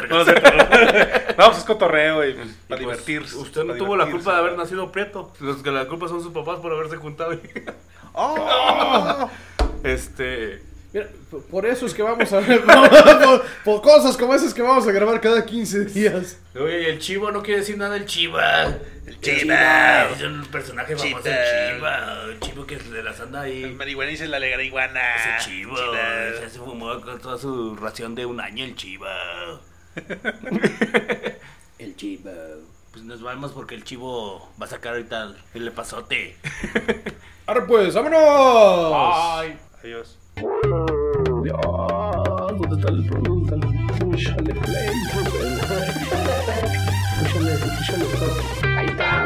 [0.09, 3.37] No, no, es cotorreo y Y para pues, divertirse.
[3.37, 5.33] Usted no tuvo la culpa de haber nacido prieto.
[5.41, 7.33] Los que la culpa son sus papás por haberse juntado.
[7.35, 7.41] y-
[8.13, 9.31] ¡Oh!
[9.85, 10.61] Este.
[10.93, 11.07] Mira,
[11.51, 12.41] por eso es que vamos a
[13.23, 16.39] por, por cosas como esas que vamos a grabar cada 15 días.
[16.55, 18.65] Oye, y el chivo no quiere decir nada del chiva.
[19.07, 20.09] El chiva.
[20.11, 21.31] Es un personaje famoso, Chiva.
[21.31, 22.23] el chiva.
[22.31, 23.67] El chivo que se las anda ahí.
[23.77, 25.01] marihuana dice la alegra iguana.
[25.17, 25.77] Ese chivo.
[25.77, 29.61] Se se fumó con toda su ración de un año el chiva.
[31.79, 32.31] El chivo.
[32.93, 36.37] Pues nos vamos porque el chivo va a sacar ahorita el lepazote.
[37.47, 38.93] Ahora pues, vámonos.
[38.95, 39.59] Ay.
[39.85, 40.19] Adiós.
[40.39, 41.59] Dios,
[42.59, 43.59] ¿dónde está el producto?
[43.99, 44.89] Púchale play,
[47.19, 48.07] Púchale, púchale,
[48.77, 49.25] Ahí está,